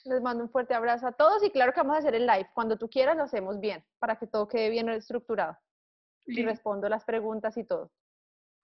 [0.06, 2.50] Les mando un fuerte abrazo a todos y claro que vamos a hacer el live.
[2.56, 5.58] Cuando tú quieras lo hacemos bien, para que todo quede bien estructurado.
[6.26, 7.92] Y respondo las preguntas y todo.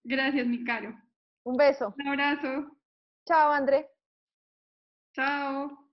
[0.04, 0.96] Gracias, mi caro.
[1.44, 1.94] Un beso.
[1.98, 2.72] Un abrazo.
[3.28, 3.88] Chao, André.
[5.14, 5.87] Chao.